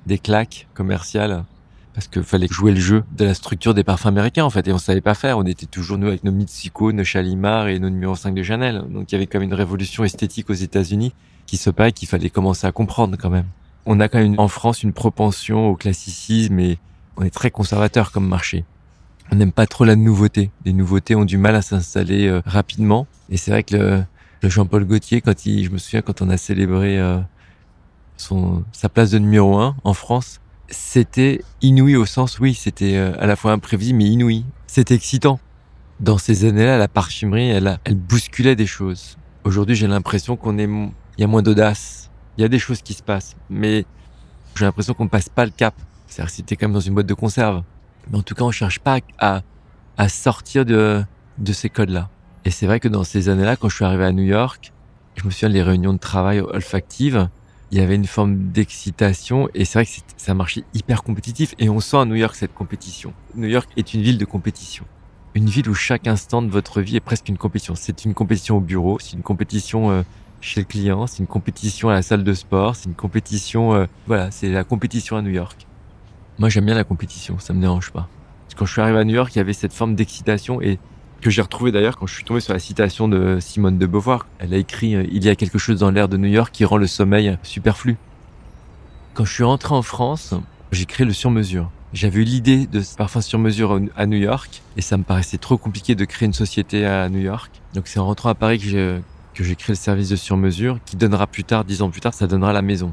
des 0.05 0.19
claques 0.19 0.67
commerciales 0.73 1.45
parce 1.93 2.07
qu'il 2.07 2.23
fallait 2.23 2.47
jouer 2.47 2.71
le 2.71 2.79
jeu 2.79 3.03
de 3.15 3.25
la 3.25 3.33
structure 3.33 3.73
des 3.73 3.83
parfums 3.83 4.07
américains 4.07 4.45
en 4.45 4.49
fait 4.49 4.67
et 4.67 4.73
on 4.73 4.77
savait 4.77 5.01
pas 5.01 5.13
faire. 5.13 5.37
On 5.37 5.45
était 5.45 5.65
toujours 5.65 5.97
nous 5.97 6.07
avec 6.07 6.23
nos 6.23 6.31
Mitsuko, 6.31 6.91
nos 6.91 7.03
Chalimar 7.03 7.67
et 7.67 7.79
nos 7.79 7.89
numéro 7.89 8.15
5 8.15 8.33
de 8.33 8.43
Chanel. 8.43 8.83
Donc 8.89 9.11
il 9.11 9.15
y 9.15 9.17
avait 9.17 9.27
comme 9.27 9.43
une 9.43 9.53
révolution 9.53 10.03
esthétique 10.03 10.49
aux 10.49 10.53
États-Unis 10.53 11.13
qui 11.45 11.57
se 11.57 11.69
passe 11.69 11.93
qu'il 11.93 12.07
fallait 12.07 12.29
commencer 12.29 12.65
à 12.65 12.71
comprendre 12.71 13.17
quand 13.19 13.29
même. 13.29 13.45
On 13.85 13.99
a 13.99 14.07
quand 14.07 14.17
même 14.17 14.39
en 14.39 14.47
France 14.47 14.81
une 14.81 14.93
propension 14.93 15.67
au 15.67 15.75
classicisme 15.75 16.59
et 16.59 16.79
on 17.17 17.23
est 17.23 17.33
très 17.33 17.51
conservateur 17.51 18.11
comme 18.11 18.27
marché. 18.27 18.65
On 19.31 19.35
n'aime 19.35 19.51
pas 19.51 19.67
trop 19.67 19.85
la 19.85 19.95
nouveauté. 19.95 20.49
Les 20.65 20.73
nouveautés 20.73 21.15
ont 21.15 21.25
du 21.25 21.37
mal 21.37 21.55
à 21.55 21.61
s'installer 21.61 22.27
euh, 22.27 22.41
rapidement. 22.45 23.07
Et 23.29 23.37
c'est 23.37 23.51
vrai 23.51 23.63
que 23.63 23.75
le, 24.41 24.49
Jean-Paul 24.49 24.85
Gaultier 24.85 25.21
quand 25.21 25.45
il 25.45 25.65
je 25.65 25.69
me 25.69 25.77
souviens 25.77 26.01
quand 26.01 26.21
on 26.21 26.29
a 26.29 26.37
célébré 26.37 26.99
euh, 26.99 27.19
son 28.17 28.63
sa 28.71 28.89
place 28.89 29.11
de 29.11 29.19
numéro 29.19 29.57
1 29.57 29.75
en 29.83 29.93
France 29.93 30.41
c'était 30.73 31.41
inouï 31.61 31.95
au 31.95 32.05
sens, 32.05 32.39
oui, 32.39 32.53
c'était 32.53 32.95
euh, 32.97 33.13
à 33.19 33.27
la 33.27 33.35
fois 33.35 33.53
imprévisible 33.53 33.99
mais 33.99 34.05
inouï. 34.05 34.43
C'était 34.67 34.95
excitant. 34.95 35.39
Dans 35.99 36.17
ces 36.17 36.45
années-là, 36.45 36.77
la 36.77 36.87
parfumerie, 36.87 37.49
elle, 37.49 37.79
elle 37.85 37.95
bousculait 37.95 38.55
des 38.55 38.65
choses. 38.65 39.17
Aujourd'hui, 39.43 39.75
j'ai 39.75 39.87
l'impression 39.87 40.35
qu'on 40.35 40.57
est, 40.57 40.65
il 40.65 41.21
y 41.21 41.23
a 41.23 41.27
moins 41.27 41.41
d'audace. 41.41 42.09
Il 42.37 42.41
y 42.41 42.43
a 42.43 42.47
des 42.49 42.59
choses 42.59 42.81
qui 42.81 42.93
se 42.93 43.03
passent, 43.03 43.35
mais 43.49 43.85
j'ai 44.55 44.65
l'impression 44.65 44.93
qu'on 44.93 45.05
ne 45.05 45.09
passe 45.09 45.29
pas 45.29 45.45
le 45.45 45.51
cap. 45.51 45.75
C'est-à-dire 46.07 46.31
que 46.31 46.35
c'était 46.35 46.57
même 46.61 46.73
dans 46.73 46.79
une 46.79 46.93
boîte 46.93 47.05
de 47.05 47.13
conserve. 47.13 47.63
Mais 48.11 48.17
en 48.17 48.23
tout 48.23 48.35
cas, 48.35 48.43
on 48.43 48.51
cherche 48.51 48.79
pas 48.79 48.99
à, 49.19 49.41
à 49.97 50.09
sortir 50.09 50.65
de, 50.65 51.03
de 51.37 51.53
ces 51.53 51.69
codes-là. 51.69 52.09
Et 52.45 52.51
c'est 52.51 52.65
vrai 52.65 52.79
que 52.79 52.87
dans 52.87 53.03
ces 53.03 53.29
années-là, 53.29 53.55
quand 53.55 53.69
je 53.69 53.75
suis 53.75 53.85
arrivé 53.85 54.03
à 54.03 54.11
New 54.11 54.23
York, 54.23 54.73
Je 55.15 55.25
me 55.25 55.31
souviens 55.31 55.49
les 55.49 55.61
réunions 55.61 55.93
de 55.93 55.99
travail 55.99 56.39
olfactives, 56.39 57.29
il 57.73 57.79
y 57.79 57.81
avait 57.81 57.95
une 57.95 58.05
forme 58.05 58.51
d'excitation 58.51 59.49
et 59.55 59.65
c'est 59.65 59.79
vrai 59.79 59.85
que 59.87 59.91
c'est 60.15 60.29
un 60.29 60.35
marché 60.35 60.63
hyper 60.75 61.01
compétitif 61.01 61.55
et 61.57 61.69
on 61.69 61.79
sent 61.79 61.97
à 61.97 62.05
New 62.05 62.13
York 62.13 62.35
cette 62.35 62.53
compétition. 62.53 63.13
New 63.33 63.47
York 63.47 63.67
est 63.77 63.95
une 63.95 64.03
ville 64.03 64.19
de 64.19 64.25
compétition. 64.25 64.85
Une 65.33 65.49
ville 65.49 65.67
où 65.67 65.73
chaque 65.73 66.05
instant 66.05 66.43
de 66.43 66.51
votre 66.51 66.81
vie 66.81 66.97
est 66.97 66.99
presque 66.99 67.29
une 67.29 67.37
compétition. 67.39 67.73
C'est 67.73 68.05
une 68.05 68.13
compétition 68.13 68.57
au 68.57 68.59
bureau, 68.59 68.99
c'est 68.99 69.13
une 69.13 69.23
compétition 69.23 69.89
euh, 69.89 70.03
chez 70.39 70.59
le 70.61 70.67
client, 70.67 71.07
c'est 71.07 71.17
une 71.17 71.27
compétition 71.27 71.89
à 71.89 71.93
la 71.93 72.03
salle 72.03 72.23
de 72.23 72.33
sport, 72.35 72.75
c'est 72.75 72.89
une 72.89 72.93
compétition, 72.93 73.73
euh, 73.73 73.87
voilà, 74.05 74.29
c'est 74.29 74.49
la 74.49 74.63
compétition 74.63 75.17
à 75.17 75.23
New 75.23 75.31
York. 75.31 75.65
Moi 76.37 76.49
j'aime 76.49 76.65
bien 76.65 76.75
la 76.75 76.83
compétition, 76.83 77.39
ça 77.39 77.53
me 77.53 77.61
dérange 77.61 77.89
pas. 77.89 78.07
quand 78.55 78.67
je 78.67 78.71
suis 78.71 78.81
arrivé 78.81 78.99
à 78.99 79.03
New 79.03 79.15
York, 79.15 79.33
il 79.33 79.39
y 79.39 79.41
avait 79.41 79.53
cette 79.53 79.73
forme 79.73 79.95
d'excitation 79.95 80.61
et 80.61 80.77
que 81.23 81.31
j'ai 81.31 81.41
retrouvé 81.41 81.71
d'ailleurs 81.71 81.97
quand 81.97 82.05
je 82.05 82.13
suis 82.13 82.25
tombé 82.25 82.41
sur 82.41 82.53
la 82.53 82.59
citation 82.59 83.07
de 83.07 83.37
Simone 83.39 83.77
de 83.77 83.85
Beauvoir. 83.85 84.27
Elle 84.39 84.53
a 84.53 84.57
écrit 84.57 84.93
euh, 84.93 85.05
Il 85.11 85.23
y 85.23 85.29
a 85.29 85.35
quelque 85.35 85.57
chose 85.57 85.79
dans 85.79 85.89
l'air 85.89 86.09
de 86.09 86.17
New 86.17 86.27
York 86.27 86.49
qui 86.53 86.65
rend 86.65 86.77
le 86.77 86.85
sommeil 86.85 87.37
superflu. 87.43 87.97
Quand 89.13 89.25
je 89.25 89.33
suis 89.33 89.43
rentré 89.43 89.73
en 89.73 89.81
France, 89.81 90.33
j'ai 90.71 90.85
créé 90.85 91.05
le 91.05 91.13
sur-mesure. 91.13 91.71
J'avais 91.93 92.21
eu 92.21 92.23
l'idée 92.23 92.67
de 92.67 92.81
ce 92.81 92.95
parfum 92.95 93.21
sur 93.21 93.39
mesure 93.39 93.79
à 93.95 94.05
New 94.05 94.17
York 94.17 94.61
et 94.75 94.81
ça 94.81 94.97
me 94.97 95.03
paraissait 95.03 95.37
trop 95.37 95.57
compliqué 95.57 95.95
de 95.95 96.03
créer 96.05 96.25
une 96.25 96.33
société 96.33 96.85
à 96.85 97.07
New 97.07 97.21
York. 97.21 97.51
Donc 97.73 97.87
c'est 97.87 97.99
en 97.99 98.05
rentrant 98.05 98.29
à 98.29 98.35
Paris 98.35 98.57
que 98.57 98.65
j'ai, 98.65 98.99
que 99.33 99.43
j'ai 99.43 99.55
créé 99.55 99.73
le 99.73 99.77
service 99.77 100.09
de 100.09 100.15
sur-mesure 100.15 100.79
qui 100.85 100.97
donnera 100.97 101.27
plus 101.27 101.43
tard, 101.43 101.63
dix 101.63 101.81
ans 101.83 101.89
plus 101.89 102.01
tard, 102.01 102.13
ça 102.13 102.27
donnera 102.27 102.51
la 102.51 102.63
maison. 102.63 102.91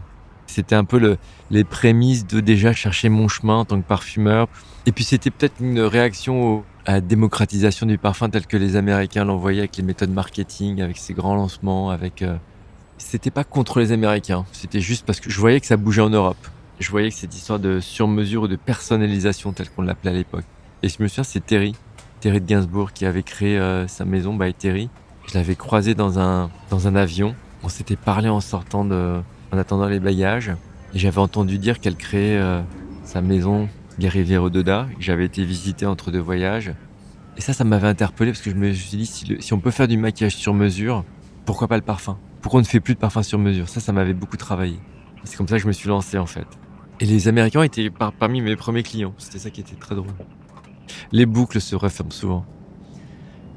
C'était 0.50 0.74
un 0.74 0.84
peu 0.84 0.98
le, 0.98 1.16
les 1.50 1.62
prémices 1.62 2.26
de 2.26 2.40
déjà 2.40 2.72
chercher 2.72 3.08
mon 3.08 3.28
chemin 3.28 3.58
en 3.58 3.64
tant 3.64 3.80
que 3.80 3.86
parfumeur. 3.86 4.48
Et 4.84 4.92
puis 4.92 5.04
c'était 5.04 5.30
peut-être 5.30 5.60
une 5.60 5.80
réaction 5.80 6.64
à 6.86 6.94
la 6.94 7.00
démocratisation 7.00 7.86
du 7.86 7.98
parfum 7.98 8.28
tel 8.30 8.46
que 8.46 8.56
les 8.56 8.74
Américains 8.74 9.24
l'envoyaient 9.24 9.60
avec 9.60 9.76
les 9.76 9.84
méthodes 9.84 10.10
marketing, 10.10 10.82
avec 10.82 10.96
ses 10.96 11.14
grands 11.14 11.36
lancements, 11.36 11.90
avec. 11.90 12.22
Euh... 12.22 12.36
C'était 12.98 13.30
pas 13.30 13.44
contre 13.44 13.78
les 13.78 13.92
Américains, 13.92 14.44
c'était 14.52 14.80
juste 14.80 15.06
parce 15.06 15.20
que 15.20 15.30
je 15.30 15.38
voyais 15.40 15.60
que 15.60 15.66
ça 15.66 15.76
bougeait 15.76 16.02
en 16.02 16.10
Europe. 16.10 16.48
Je 16.80 16.90
voyais 16.90 17.10
que 17.10 17.14
cette 17.14 17.34
histoire 17.34 17.58
de 17.58 17.78
sur-mesure 17.78 18.42
ou 18.42 18.48
de 18.48 18.56
personnalisation 18.56 19.52
telle 19.52 19.70
qu'on 19.70 19.82
l'appelait 19.82 20.10
à 20.10 20.14
l'époque. 20.14 20.44
Et 20.82 20.88
je 20.88 21.02
me 21.02 21.08
souviens, 21.08 21.24
c'est 21.24 21.44
Terry, 21.44 21.74
Terry 22.20 22.40
de 22.40 22.46
Gainsbourg 22.46 22.92
qui 22.92 23.06
avait 23.06 23.22
créé 23.22 23.58
euh, 23.58 23.86
sa 23.86 24.04
maison 24.04 24.34
by 24.34 24.52
Terry. 24.52 24.90
Je 25.28 25.34
l'avais 25.34 25.54
croisé 25.54 25.94
dans 25.94 26.18
un 26.18 26.50
dans 26.70 26.88
un 26.88 26.96
avion. 26.96 27.34
On 27.62 27.68
s'était 27.68 27.96
parlé 27.96 28.28
en 28.28 28.40
sortant 28.40 28.84
de, 28.84 29.20
en 29.52 29.58
attendant 29.58 29.88
les 29.88 30.00
bagages. 30.00 30.52
J'avais 30.94 31.18
entendu 31.20 31.58
dire 31.58 31.80
qu'elle 31.80 31.96
créait 31.96 32.38
euh, 32.38 32.60
sa 33.04 33.20
maison 33.22 33.68
Rivière 34.08 34.50
Doda, 34.50 34.88
que 34.96 35.02
j'avais 35.02 35.24
été 35.24 35.44
visiter 35.44 35.86
entre 35.86 36.10
deux 36.10 36.20
voyages. 36.20 36.72
Et 37.36 37.40
ça, 37.40 37.52
ça 37.52 37.64
m'avait 37.64 37.88
interpellé 37.88 38.32
parce 38.32 38.42
que 38.42 38.50
je 38.50 38.56
me 38.56 38.72
suis 38.72 38.96
dit, 38.96 39.06
si, 39.06 39.52
on 39.52 39.60
peut 39.60 39.70
faire 39.70 39.88
du 39.88 39.96
maquillage 39.96 40.36
sur 40.36 40.54
mesure, 40.54 41.04
pourquoi 41.44 41.68
pas 41.68 41.76
le 41.76 41.82
parfum? 41.82 42.18
Pourquoi 42.40 42.58
on 42.58 42.62
ne 42.62 42.66
fait 42.66 42.80
plus 42.80 42.94
de 42.94 42.98
parfum 42.98 43.22
sur 43.22 43.38
mesure? 43.38 43.68
Ça, 43.68 43.80
ça 43.80 43.92
m'avait 43.92 44.14
beaucoup 44.14 44.36
travaillé. 44.36 44.78
C'est 45.24 45.36
comme 45.36 45.48
ça 45.48 45.56
que 45.56 45.62
je 45.62 45.66
me 45.66 45.72
suis 45.72 45.88
lancé 45.88 46.18
en 46.18 46.26
fait. 46.26 46.46
Et 47.00 47.06
les 47.06 47.28
Américains 47.28 47.62
étaient 47.62 47.90
parmi 47.90 48.40
mes 48.40 48.56
premiers 48.56 48.82
clients. 48.82 49.14
C'était 49.18 49.38
ça 49.38 49.50
qui 49.50 49.60
était 49.60 49.76
très 49.76 49.94
drôle. 49.94 50.10
Les 51.12 51.26
boucles 51.26 51.60
se 51.60 51.76
referment 51.76 52.10
souvent. 52.10 52.44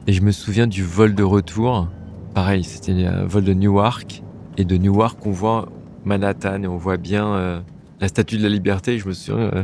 Et 0.08 0.14
je 0.14 0.22
me 0.22 0.32
souviens 0.32 0.68
du 0.68 0.84
vol 0.84 1.16
de 1.16 1.24
retour. 1.24 1.88
Pareil, 2.34 2.64
c'était 2.64 3.06
un 3.06 3.26
vol 3.26 3.44
de 3.44 3.54
Newark. 3.54 4.22
Et 4.58 4.66
de 4.66 4.78
Newark, 4.78 5.26
on 5.26 5.32
voit 5.32 5.70
Manhattan 6.06 6.64
et 6.64 6.68
on 6.68 6.78
voit 6.78 6.98
bien 6.98 7.28
euh, 7.36 7.62
la 8.00 8.08
Statue 8.08 8.38
de 8.38 8.44
la 8.44 8.50
Liberté. 8.50 9.00
je 9.00 9.08
me 9.08 9.14
souviens, 9.14 9.52
euh, 9.54 9.64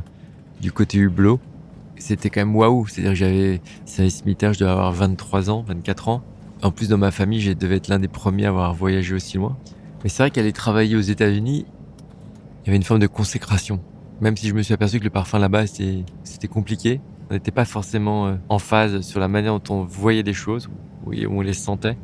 du 0.61 0.71
côté 0.71 0.97
Hublot. 0.97 1.39
C'était 1.97 2.29
quand 2.29 2.41
même 2.41 2.55
waouh. 2.55 2.87
C'est-à-dire 2.87 3.11
que 3.11 3.17
j'avais, 3.17 3.61
service 3.85 4.23
militaire, 4.25 4.53
je 4.53 4.59
devais 4.59 4.71
avoir 4.71 4.91
23 4.91 5.49
ans, 5.49 5.63
24 5.67 6.09
ans. 6.09 6.21
En 6.61 6.71
plus, 6.71 6.89
dans 6.89 6.97
ma 6.97 7.11
famille, 7.11 7.41
je 7.41 7.51
devais 7.51 7.77
être 7.77 7.87
l'un 7.87 7.99
des 7.99 8.07
premiers 8.07 8.45
à 8.45 8.49
avoir 8.49 8.73
voyagé 8.73 9.13
aussi 9.15 9.37
loin. 9.37 9.57
Mais 10.03 10.09
c'est 10.09 10.23
vrai 10.23 10.31
qu'aller 10.31 10.53
travailler 10.53 10.95
aux 10.95 11.01
États-Unis, 11.01 11.65
il 12.63 12.67
y 12.67 12.69
avait 12.69 12.77
une 12.77 12.83
forme 12.83 12.99
de 12.99 13.07
consécration. 13.07 13.81
Même 14.21 14.35
si 14.35 14.47
je 14.47 14.53
me 14.53 14.61
suis 14.61 14.73
aperçu 14.73 14.99
que 14.99 15.05
le 15.05 15.09
parfum 15.09 15.39
là-bas, 15.39 15.67
c'était 15.67 16.47
compliqué. 16.49 16.99
On 17.29 17.33
n'était 17.33 17.51
pas 17.51 17.65
forcément 17.65 18.27
euh, 18.27 18.35
en 18.49 18.59
phase 18.59 19.01
sur 19.01 19.19
la 19.19 19.27
manière 19.27 19.57
dont 19.59 19.75
on 19.75 19.83
voyait 19.83 20.23
les 20.23 20.33
choses, 20.33 20.69
où 21.05 21.13
on 21.13 21.41
les 21.41 21.53
sentait. 21.53 21.97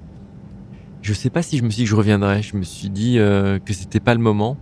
Je 1.06 1.14
sais 1.14 1.30
pas 1.30 1.44
si 1.44 1.60
je 1.60 1.64
me 1.64 1.70
suis 1.70 1.82
dit 1.82 1.84
que 1.84 1.92
je 1.92 1.96
reviendrais. 1.96 2.42
Je 2.42 2.58
me 2.58 2.64
suis 2.64 2.90
dit 2.90 3.20
euh, 3.20 3.60
que 3.60 3.74
c'était 3.74 4.00
pas 4.00 4.16
le 4.16 4.20
moment. 4.20 4.58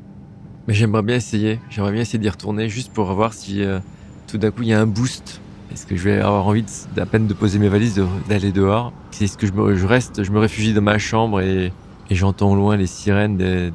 Mais 0.67 0.73
j'aimerais 0.73 1.01
bien 1.01 1.15
essayer. 1.15 1.57
J'aimerais 1.69 1.93
bien 1.93 2.01
essayer 2.01 2.19
d'y 2.19 2.27
retourner 2.27 2.67
juste 2.67 2.91
pour 2.91 3.13
voir 3.13 3.33
si 3.33 3.63
euh, 3.63 3.79
tout 4.27 4.37
d'un 4.37 4.51
coup 4.51 4.63
il 4.63 4.67
y 4.67 4.73
a 4.73 4.81
un 4.81 4.85
boost. 4.85 5.39
Est-ce 5.71 5.85
que 5.85 5.95
je 5.95 6.03
vais 6.03 6.19
avoir 6.19 6.45
envie 6.45 6.65
d'à 6.97 7.05
peine 7.05 7.27
de 7.27 7.33
poser 7.33 7.59
mes 7.59 7.69
valises, 7.69 8.03
d'aller 8.27 8.51
dehors? 8.51 8.91
Est-ce 9.21 9.37
que 9.37 9.47
je, 9.47 9.53
me, 9.53 9.85
reste, 9.85 10.25
je 10.25 10.31
me 10.31 10.39
réfugie 10.39 10.73
dans 10.73 10.81
ma 10.81 10.97
chambre 10.97 11.39
et, 11.39 11.71
j'entends 12.11 12.51
au 12.51 12.55
loin 12.55 12.75
les 12.75 12.87
sirènes 12.87 13.37
des, 13.37 13.71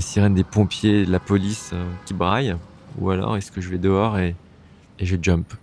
sirènes 0.00 0.34
des 0.34 0.42
pompiers, 0.42 1.06
de 1.06 1.12
la 1.12 1.20
police 1.20 1.70
euh, 1.72 1.84
qui 2.04 2.14
braillent 2.14 2.56
Ou 2.98 3.10
alors 3.10 3.36
est-ce 3.36 3.52
que 3.52 3.60
je 3.60 3.68
vais 3.68 3.78
dehors 3.78 4.18
et 4.18 4.34
je 5.00 5.16
jump? 5.22 5.54